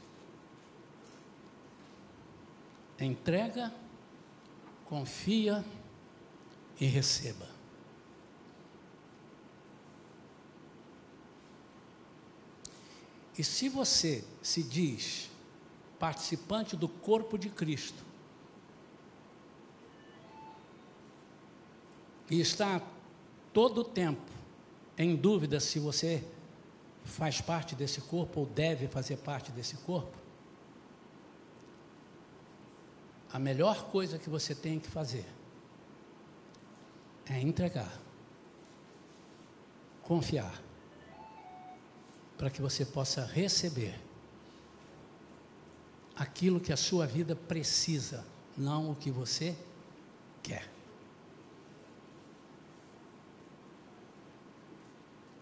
Entrega, 2.99 3.73
confia 4.85 5.64
e 6.81 6.87
receba. 6.87 7.49
E 13.37 13.45
se 13.45 13.69
você 13.69 14.25
se 14.43 14.64
diz 14.64 15.31
participante 15.99 16.77
do 16.77 16.88
corpo 16.88 17.38
de 17.38 17.49
Cristo 17.49 18.08
e 22.31 22.41
está 22.41 22.81
todo 23.53 23.83
o 23.83 23.85
tempo 23.85 24.31
em 24.97 25.17
dúvida 25.17 25.61
se 25.61 25.79
você 25.79 26.25
faz 27.05 27.41
parte 27.41 27.75
desse 27.75 28.01
corpo 28.03 28.41
ou 28.41 28.47
deve 28.47 28.87
fazer 28.87 29.17
parte 29.19 29.51
desse 29.51 29.77
corpo, 29.79 30.17
a 33.33 33.38
melhor 33.38 33.85
coisa 33.91 34.19
que 34.19 34.29
você 34.29 34.55
tem 34.55 34.79
que 34.79 34.88
fazer 34.88 35.25
é 37.27 37.41
entregar, 37.41 37.93
confiar, 40.03 40.62
para 42.37 42.51
que 42.51 42.62
você 42.62 42.85
possa 42.85 43.25
receber 43.25 43.99
aquilo 46.17 46.61
que 46.61 46.73
a 46.73 46.77
sua 46.77 47.07
vida 47.07 47.37
precisa, 47.37 48.25
não 48.57 48.91
o 48.91 48.95
que 48.95 49.11
você 49.11 49.57
quer. 50.43 50.78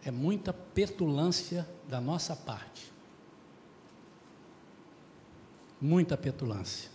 É 0.07 0.11
muita 0.13 0.53
petulância 0.53 1.69
da 1.89 2.01
nossa 2.01 2.37
parte. 2.37 2.93
Muita 5.81 6.17
petulância. 6.17 6.89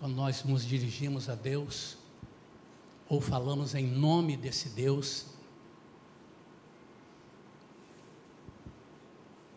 Quando 0.00 0.16
nós 0.16 0.42
nos 0.42 0.66
dirigimos 0.66 1.28
a 1.28 1.36
Deus, 1.36 1.96
ou 3.08 3.20
falamos 3.20 3.76
em 3.76 3.86
nome 3.86 4.36
desse 4.36 4.70
Deus, 4.70 5.26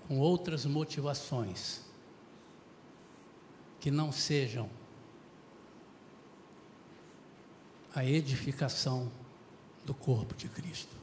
com 0.07 0.19
outras 0.19 0.67
motivações, 0.67 1.81
que 3.79 3.89
não 3.89 4.11
sejam 4.11 4.69
a 7.95 8.05
edificação 8.05 9.11
do 9.85 9.93
corpo 9.93 10.35
de 10.35 10.47
Cristo. 10.47 10.95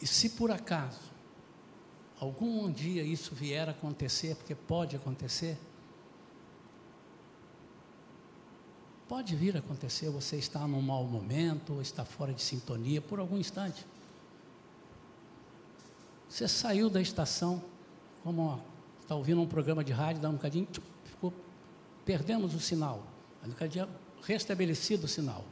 E 0.00 0.06
se 0.06 0.30
por 0.30 0.50
acaso 0.50 1.10
algum 2.18 2.70
dia 2.70 3.02
isso 3.02 3.34
vier 3.34 3.68
a 3.68 3.72
acontecer, 3.72 4.34
porque 4.36 4.54
pode 4.54 4.96
acontecer, 4.96 5.58
pode 9.08 9.34
vir 9.34 9.56
a 9.56 9.58
acontecer, 9.58 10.08
você 10.10 10.36
está 10.36 10.66
num 10.66 10.80
mau 10.80 11.04
momento, 11.04 11.80
está 11.80 12.04
fora 12.04 12.32
de 12.32 12.42
sintonia 12.42 13.00
por 13.00 13.18
algum 13.18 13.38
instante. 13.38 13.86
Você 16.28 16.46
saiu 16.46 16.88
da 16.88 17.00
estação, 17.00 17.62
como 18.22 18.62
está 19.00 19.16
ouvindo 19.16 19.40
um 19.40 19.48
programa 19.48 19.82
de 19.82 19.92
rádio, 19.92 20.22
dá 20.22 20.30
um 20.30 20.34
bocadinho, 20.34 20.68
ficou, 21.04 21.32
perdemos 22.04 22.54
o 22.54 22.60
sinal. 22.60 23.04
Um 23.44 23.48
bocadinho 23.48 23.88
restabelecido 24.22 25.04
o 25.06 25.08
sinal. 25.08 25.44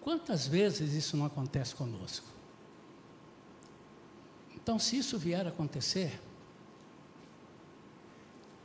Quantas 0.00 0.46
vezes 0.46 0.94
isso 0.94 1.16
não 1.16 1.26
acontece 1.26 1.74
conosco? 1.74 2.26
Então, 4.54 4.78
se 4.78 4.96
isso 4.96 5.18
vier 5.18 5.46
a 5.46 5.50
acontecer, 5.50 6.20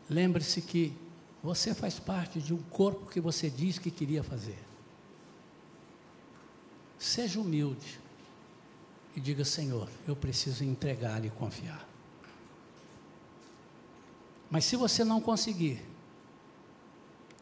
lembre-se 0.10 0.62
que 0.62 0.96
você 1.44 1.74
faz 1.74 2.00
parte 2.00 2.40
de 2.40 2.54
um 2.54 2.62
corpo 2.64 3.08
que 3.08 3.20
você 3.20 3.50
diz 3.50 3.80
que 3.80 3.90
queria 3.90 4.24
fazer. 4.24 4.58
Seja 6.98 7.40
humilde 7.40 8.00
e 9.16 9.20
diga: 9.20 9.44
Senhor, 9.44 9.90
eu 10.08 10.16
preciso 10.16 10.64
entregar 10.64 11.26
e 11.26 11.30
confiar. 11.30 11.88
Mas 14.50 14.66
se 14.66 14.76
você 14.76 15.04
não 15.04 15.22
conseguir, 15.22 15.82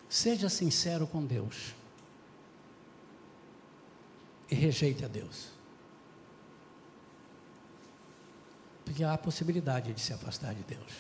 Seja 0.09 0.49
sincero 0.49 1.05
com 1.05 1.23
Deus. 1.23 1.75
E 4.49 4.55
rejeite 4.55 5.05
a 5.05 5.07
Deus. 5.07 5.51
Porque 8.83 9.03
há 9.03 9.13
a 9.13 9.17
possibilidade 9.19 9.93
de 9.93 10.01
se 10.01 10.11
afastar 10.11 10.55
de 10.55 10.63
Deus. 10.63 10.91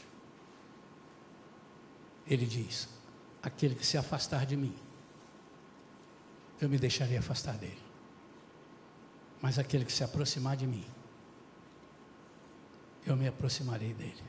Ele 2.27 2.45
diz: 2.45 2.87
aquele 3.41 3.73
que 3.73 3.85
se 3.85 3.97
afastar 3.97 4.45
de 4.45 4.55
mim, 4.55 4.77
eu 6.61 6.69
me 6.69 6.77
deixarei 6.77 7.17
afastar 7.17 7.57
dele. 7.57 7.81
Mas 9.41 9.57
aquele 9.57 9.85
que 9.85 9.91
se 9.91 10.03
aproximar 10.03 10.55
de 10.55 10.67
mim, 10.67 10.85
eu 13.07 13.15
me 13.15 13.27
aproximarei 13.27 13.93
dele. 13.95 14.23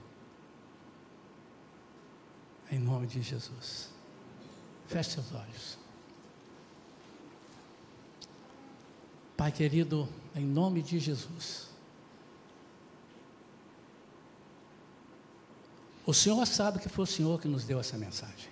Em 2.70 2.78
nome 2.78 3.06
de 3.06 3.20
Jesus. 3.20 3.99
Feche 4.90 5.10
seus 5.10 5.32
olhos. 5.32 5.78
Pai 9.36 9.52
querido, 9.52 10.08
em 10.34 10.44
nome 10.44 10.82
de 10.82 10.98
Jesus. 10.98 11.68
O 16.04 16.12
Senhor 16.12 16.44
sabe 16.44 16.80
que 16.80 16.88
foi 16.88 17.04
o 17.04 17.06
Senhor 17.06 17.40
que 17.40 17.46
nos 17.46 17.62
deu 17.62 17.78
essa 17.78 17.96
mensagem. 17.96 18.50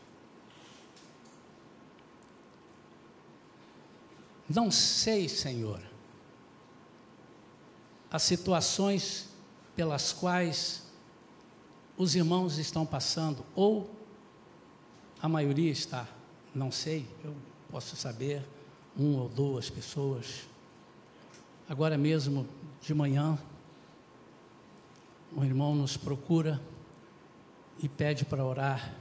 Não 4.49 4.71
sei, 4.71 5.29
Senhor, 5.29 5.83
as 8.13 8.23
situações 8.23 9.29
pelas 9.75 10.13
quais 10.13 10.85
os 11.97 12.15
irmãos 12.15 12.59
estão 12.59 12.87
passando, 12.87 13.45
ou 13.57 13.91
a 15.21 15.29
maioria 15.29 15.73
está 15.73 16.07
não 16.55 16.71
sei, 16.71 17.07
eu 17.25 17.35
posso 17.71 17.97
saber, 17.97 18.43
uma 18.97 19.23
ou 19.23 19.29
duas 19.29 19.71
pessoas. 19.71 20.49
Agora 21.69 21.97
mesmo, 21.97 22.47
de 22.81 22.95
manhã, 22.95 23.39
um 25.37 25.45
irmão 25.45 25.75
nos 25.75 25.97
procura 25.97 26.61
e 27.81 27.89
pede 27.89 28.25
para 28.25 28.45
orar 28.45 28.95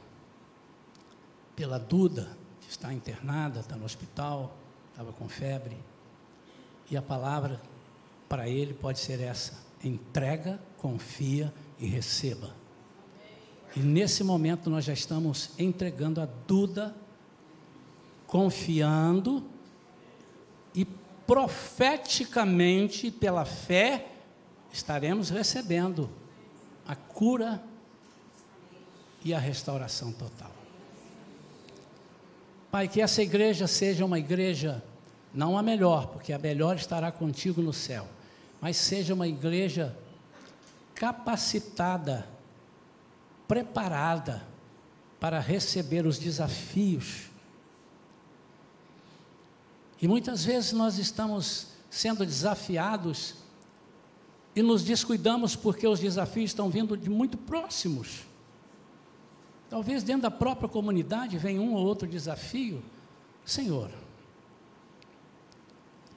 pela 1.55 1.79
Duda, 1.79 2.29
que 2.61 2.69
está 2.69 2.93
internada, 2.93 3.61
está 3.61 3.75
no 3.75 3.85
hospital, 3.85 4.55
estava 4.91 5.11
com 5.13 5.27
febre. 5.27 5.77
E 6.91 6.95
a 6.95 7.01
palavra 7.01 7.59
para 8.29 8.47
ele 8.47 8.73
pode 8.73 8.99
ser 8.99 9.19
essa: 9.21 9.53
entrega, 9.83 10.59
confia 10.77 11.53
e 11.79 11.87
receba. 11.87 12.53
E 13.75 13.79
nesse 13.79 14.23
momento 14.23 14.69
nós 14.69 14.85
já 14.85 14.93
estamos 14.93 15.51
entregando 15.57 16.21
a 16.21 16.25
Duda, 16.25 16.95
confiando 18.27 19.43
e 20.75 20.85
profeticamente, 21.25 23.09
pela 23.09 23.45
fé, 23.45 24.11
estaremos 24.71 25.29
recebendo 25.29 26.09
a 26.85 26.95
cura 26.95 27.63
e 29.23 29.33
a 29.33 29.39
restauração 29.39 30.11
total. 30.11 30.51
Pai, 32.69 32.87
que 32.87 33.01
essa 33.01 33.21
igreja 33.21 33.65
seja 33.65 34.05
uma 34.05 34.19
igreja, 34.19 34.83
não 35.33 35.57
a 35.57 35.63
melhor, 35.63 36.07
porque 36.07 36.33
a 36.33 36.37
melhor 36.37 36.75
estará 36.75 37.11
contigo 37.11 37.61
no 37.61 37.73
céu, 37.73 38.07
mas 38.61 38.77
seja 38.77 39.13
uma 39.13 39.27
igreja 39.27 39.97
capacitada, 40.93 42.27
preparada 43.47 44.45
para 45.19 45.39
receber 45.39 46.05
os 46.05 46.19
desafios. 46.19 47.26
E 50.01 50.07
muitas 50.07 50.45
vezes 50.45 50.73
nós 50.73 50.97
estamos 50.97 51.67
sendo 51.89 52.25
desafiados 52.25 53.35
e 54.55 54.61
nos 54.61 54.83
descuidamos 54.83 55.55
porque 55.55 55.87
os 55.87 55.99
desafios 55.99 56.51
estão 56.51 56.69
vindo 56.69 56.95
de 56.97 57.09
muito 57.09 57.37
próximos. 57.37 58.23
Talvez 59.69 60.03
dentro 60.03 60.23
da 60.23 60.31
própria 60.31 60.69
comunidade 60.69 61.37
venha 61.37 61.61
um 61.61 61.73
ou 61.73 61.85
outro 61.85 62.07
desafio. 62.07 62.81
Senhor, 63.45 63.91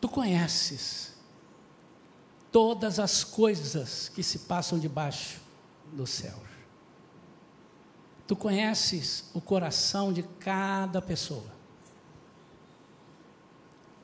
tu 0.00 0.08
conheces 0.08 1.14
todas 2.52 2.98
as 2.98 3.24
coisas 3.24 4.08
que 4.08 4.22
se 4.22 4.40
passam 4.40 4.78
debaixo 4.78 5.40
do 5.92 6.06
céu. 6.06 6.38
Tu 8.26 8.36
conheces 8.36 9.24
o 9.34 9.40
coração 9.40 10.12
de 10.12 10.22
cada 10.22 11.02
pessoa. 11.02 11.59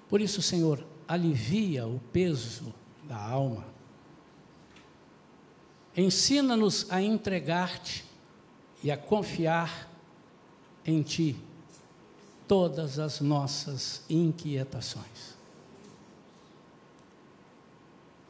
Por 0.08 0.20
isso, 0.20 0.40
Senhor, 0.40 0.84
alivia 1.06 1.86
o 1.86 2.00
peso 2.12 2.72
da 3.04 3.16
alma. 3.16 3.66
Ensina-nos 5.96 6.90
a 6.90 7.00
entregar-te 7.00 8.04
e 8.82 8.90
a 8.90 8.96
confiar 8.96 9.90
em 10.84 11.02
Ti 11.02 11.36
todas 12.46 12.98
as 12.98 13.20
nossas 13.20 14.04
inquietações. 14.08 15.34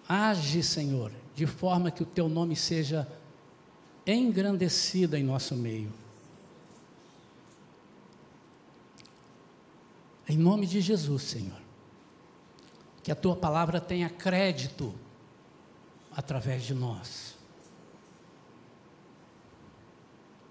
Age, 0.09 0.63
Senhor, 0.63 1.11
de 1.35 1.47
forma 1.47 1.91
que 1.91 2.03
o 2.03 2.07
Teu 2.07 2.29
nome 2.29 2.55
seja 2.55 3.07
engrandecido 4.07 5.17
em 5.17 5.25
nosso 5.25 5.57
meio. 5.57 5.93
Em 10.29 10.37
nome 10.37 10.67
de 10.67 10.81
Jesus, 10.81 11.23
Senhor, 11.23 11.66
que 13.07 13.13
a 13.13 13.15
Tua 13.15 13.37
palavra 13.37 13.81
tenha 13.81 14.11
crédito 14.11 14.93
através 16.11 16.65
de 16.65 16.75
nós. 16.75 17.37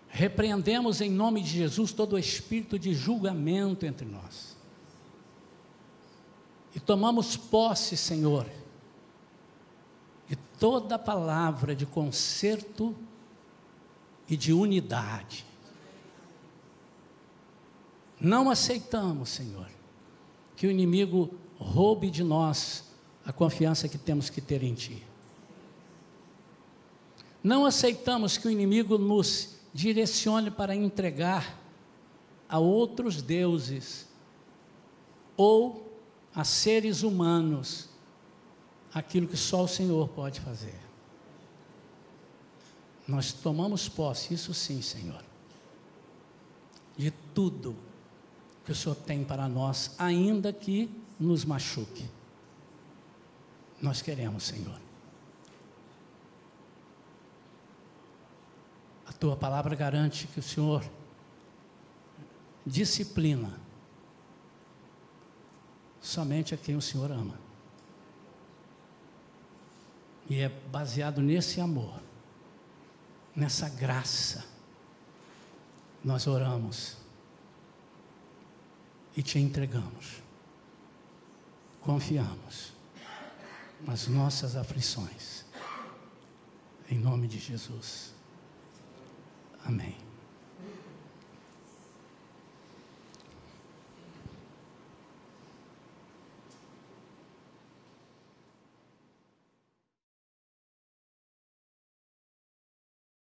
Repreendemos 0.08 1.02
em 1.02 1.12
nome 1.12 1.42
de 1.42 1.50
Jesus 1.50 1.92
todo 1.92 2.14
o 2.14 2.18
espírito 2.18 2.80
de 2.80 2.94
julgamento 2.94 3.86
entre 3.86 4.06
nós. 4.08 4.56
E 6.74 6.80
tomamos 6.80 7.36
posse, 7.36 7.98
Senhor, 7.98 8.50
de 10.26 10.38
toda 10.58 10.98
palavra 10.98 11.76
de 11.76 11.86
conserto 11.86 12.96
e 14.30 14.38
de 14.38 14.54
unidade. 14.54 15.46
Não 18.18 18.50
aceitamos, 18.50 19.28
Senhor, 19.28 19.70
que 20.56 20.66
o 20.66 20.72
inimigo 20.72 21.38
roube 21.58 22.10
de 22.10 22.24
nós 22.24 22.84
a 23.26 23.34
confiança 23.34 23.88
que 23.88 23.98
temos 23.98 24.30
que 24.30 24.42
ter 24.42 24.64
em 24.64 24.74
Ti. 24.74 25.04
Não 27.44 27.66
aceitamos 27.66 28.38
que 28.38 28.48
o 28.48 28.52
inimigo 28.52 28.98
nos 28.98 29.56
direcione 29.74 30.50
para 30.50 30.76
entregar 30.76 31.62
a 32.48 32.60
outros 32.60 33.22
deuses 33.22 34.08
ou 35.38 36.00
a 36.34 36.44
seres 36.44 37.04
humanos 37.04 37.90
aquilo 38.94 39.28
que 39.28 39.38
só 39.38 39.64
o 39.64 39.68
Senhor 39.68 40.08
pode 40.10 40.40
fazer. 40.40 40.80
Nós 43.08 43.32
tomamos 43.34 43.88
posse, 43.88 44.34
isso 44.34 44.54
sim, 44.54 44.82
Senhor, 44.82 45.24
de 46.98 47.12
tudo 47.34 47.76
que 48.64 48.72
o 48.72 48.76
Senhor 48.76 48.96
tem 48.96 49.24
para 49.24 49.48
nós, 49.48 49.94
ainda 50.00 50.52
que 50.52 50.90
nos 51.20 51.46
machuque. 51.46 52.10
Nós 53.82 54.02
queremos, 54.02 54.44
Senhor. 54.44 54.86
tua 59.20 59.36
palavra 59.36 59.76
garante 59.76 60.28
que 60.28 60.40
o 60.40 60.44
Senhor 60.44 60.88
disciplina 62.66 63.60
somente 66.02 66.54
a 66.54 66.58
quem 66.58 66.76
o 66.76 66.82
Senhor 66.82 67.12
ama. 67.12 67.40
E 70.30 70.40
é 70.40 70.50
baseado 70.50 71.22
nesse 71.22 71.62
amor, 71.62 72.02
nessa 73.36 73.70
graça, 73.70 74.46
nós 76.04 76.28
oramos 76.28 76.98
e 79.16 79.24
te 79.24 79.40
entregamos, 79.40 80.22
confiamos 81.86 82.74
nas 83.82 84.08
nossas 84.08 84.56
aflições, 84.56 85.46
em 86.90 86.98
nome 86.98 87.28
de 87.28 87.38
Jesus. 87.38 88.16
Amém. 89.64 90.05